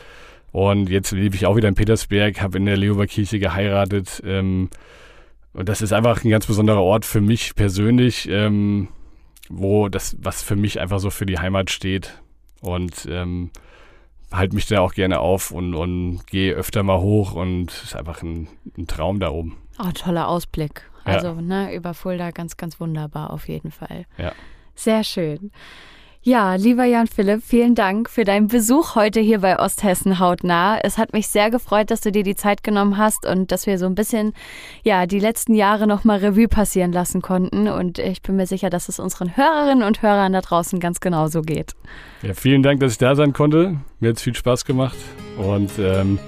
Und 0.51 0.89
jetzt 0.89 1.11
lebe 1.11 1.35
ich 1.35 1.45
auch 1.45 1.55
wieder 1.55 1.67
in 1.67 1.75
Petersberg, 1.75 2.41
habe 2.41 2.57
in 2.57 2.65
der 2.65 2.77
Leoberkirche 2.77 3.39
geheiratet. 3.39 4.21
Ähm, 4.25 4.69
Und 5.53 5.69
das 5.69 5.81
ist 5.81 5.93
einfach 5.93 6.23
ein 6.23 6.29
ganz 6.29 6.45
besonderer 6.47 6.81
Ort 6.81 7.05
für 7.05 7.21
mich 7.21 7.55
persönlich, 7.55 8.27
ähm, 8.29 8.87
wo 9.49 9.89
das, 9.89 10.15
was 10.19 10.43
für 10.43 10.55
mich 10.55 10.79
einfach 10.79 10.99
so 10.99 11.09
für 11.09 11.25
die 11.25 11.39
Heimat 11.39 11.69
steht. 11.69 12.21
Und 12.61 13.07
ähm, 13.09 13.51
halte 14.31 14.55
mich 14.55 14.67
da 14.67 14.81
auch 14.81 14.93
gerne 14.93 15.19
auf 15.19 15.51
und, 15.51 15.73
und 15.73 16.25
gehe 16.27 16.53
öfter 16.53 16.83
mal 16.83 16.99
hoch 16.99 17.33
und 17.33 17.71
es 17.71 17.83
ist 17.83 17.95
einfach 17.95 18.21
ein, 18.21 18.47
ein 18.77 18.85
Traum 18.85 19.19
da 19.19 19.29
oben. 19.29 19.57
Oh, 19.79 19.91
toller 19.93 20.27
Ausblick. 20.27 20.83
Also, 21.03 21.27
ja. 21.29 21.41
ne, 21.41 21.73
über 21.73 21.93
Fulda 21.93 22.31
ganz, 22.31 22.57
ganz 22.57 22.79
wunderbar 22.79 23.31
auf 23.31 23.47
jeden 23.47 23.71
Fall. 23.71 24.05
Ja. 24.17 24.33
Sehr 24.79 25.03
schön. 25.03 25.51
Ja, 26.21 26.55
lieber 26.55 26.85
Jan 26.85 27.07
Philipp, 27.07 27.43
vielen 27.43 27.75
Dank 27.75 28.09
für 28.09 28.23
deinen 28.23 28.47
Besuch 28.47 28.95
heute 28.95 29.19
hier 29.19 29.39
bei 29.39 29.59
Osthessen 29.59 30.19
hautnah. 30.19 30.79
Es 30.81 30.97
hat 30.97 31.11
mich 31.11 31.27
sehr 31.27 31.51
gefreut, 31.51 31.91
dass 31.91 31.99
du 31.99 32.13
dir 32.13 32.23
die 32.23 32.35
Zeit 32.35 32.63
genommen 32.63 32.97
hast 32.97 33.25
und 33.25 33.51
dass 33.51 33.67
wir 33.67 33.77
so 33.77 33.87
ein 33.87 33.95
bisschen 33.95 34.33
ja, 34.83 35.05
die 35.05 35.19
letzten 35.19 35.53
Jahre 35.53 35.85
nochmal 35.85 36.19
Revue 36.19 36.47
passieren 36.47 36.93
lassen 36.93 37.21
konnten 37.21 37.67
und 37.67 37.99
ich 37.99 38.21
bin 38.21 38.37
mir 38.37 38.47
sicher, 38.47 38.69
dass 38.69 38.87
es 38.87 38.99
unseren 38.99 39.35
Hörerinnen 39.35 39.83
und 39.83 40.01
Hörern 40.01 40.31
da 40.31 40.39
draußen 40.39 40.79
ganz 40.79 41.01
genauso 41.01 41.41
geht. 41.41 41.73
Ja, 42.21 42.33
vielen 42.33 42.63
Dank, 42.63 42.79
dass 42.79 42.93
ich 42.93 42.97
da 42.99 43.15
sein 43.15 43.33
konnte. 43.33 43.81
Mir 43.99 44.09
hat 44.09 44.15
es 44.17 44.21
viel 44.21 44.35
Spaß 44.35 44.63
gemacht 44.63 44.97
und 45.37 45.71
ähm, 45.77 46.19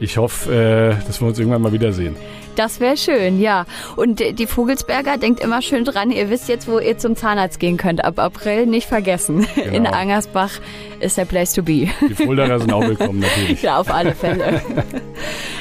ich 0.00 0.16
hoffe, 0.16 0.94
äh, 0.98 1.06
dass 1.06 1.20
wir 1.20 1.28
uns 1.28 1.38
irgendwann 1.38 1.60
mal 1.60 1.72
wiedersehen. 1.72 2.16
Das 2.56 2.80
wäre 2.80 2.96
schön, 2.96 3.40
ja. 3.40 3.64
Und 3.96 4.20
die 4.20 4.46
Vogelsberger 4.46 5.16
denkt 5.16 5.40
immer 5.40 5.62
schön 5.62 5.84
dran, 5.84 6.10
ihr 6.10 6.30
wisst 6.30 6.48
jetzt, 6.48 6.68
wo 6.68 6.78
ihr 6.78 6.98
zum 6.98 7.16
Zahnarzt 7.16 7.58
gehen 7.60 7.76
könnt. 7.76 8.04
Ab 8.04 8.18
April 8.18 8.66
nicht 8.66 8.88
vergessen. 8.88 9.46
Genau. 9.54 9.76
In 9.76 9.86
Angersbach 9.86 10.50
ist 11.00 11.16
der 11.16 11.24
Place 11.24 11.52
to 11.52 11.62
be. 11.62 11.88
Die 12.08 12.14
Fuldaer 12.14 12.58
sind 12.58 12.72
auch 12.72 12.82
willkommen 12.82 13.20
natürlich. 13.20 13.62
Ja, 13.62 13.78
auf 13.78 13.90
alle 13.92 14.14
Fälle. 14.14 14.60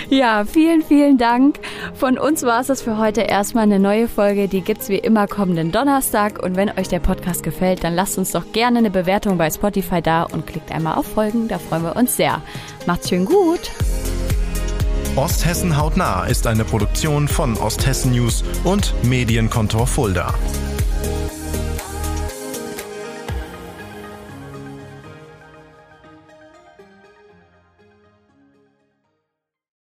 ja, 0.10 0.44
vielen, 0.46 0.82
vielen 0.82 1.18
Dank. 1.18 1.60
Von 1.94 2.18
uns 2.18 2.44
war 2.44 2.62
es 2.62 2.68
das 2.68 2.82
für 2.82 2.98
heute 2.98 3.22
erstmal 3.22 3.64
eine 3.64 3.80
neue 3.80 4.08
Folge. 4.08 4.48
Die 4.48 4.62
gibt 4.62 4.82
es 4.82 4.90
wie 4.90 4.98
immer 4.98 5.28
kommenden 5.28 5.72
Donnerstag. 5.72 6.42
Und 6.44 6.56
wenn 6.56 6.70
euch 6.70 6.88
der 6.88 7.00
Podcast 7.00 7.44
gefällt, 7.44 7.84
dann 7.84 7.96
lasst 7.96 8.18
uns 8.18 8.32
doch 8.32 8.52
gerne 8.54 8.80
eine 8.80 8.90
Bewertung 8.90 9.38
bei 9.38 9.50
Spotify 9.50 10.02
da 10.02 10.24
und 10.24 10.48
klickt 10.48 10.72
einmal 10.72 10.96
auf 10.96 11.06
Folgen. 11.06 11.48
Da 11.48 11.60
freuen 11.60 11.84
wir 11.84 11.96
uns 11.96 12.18
sehr. 12.18 12.42
Macht's 12.86 13.10
schön 13.10 13.26
gut. 13.26 13.72
Osthessen 15.18 15.76
hautnah 15.76 16.24
ist 16.24 16.48
eine 16.48 16.64
Produktion 16.64 17.28
von 17.28 17.58
Osthessen 17.58 18.14
News 18.14 18.46
und 18.64 18.94
Medienkontor 19.04 19.86
Fulda. 19.86 20.34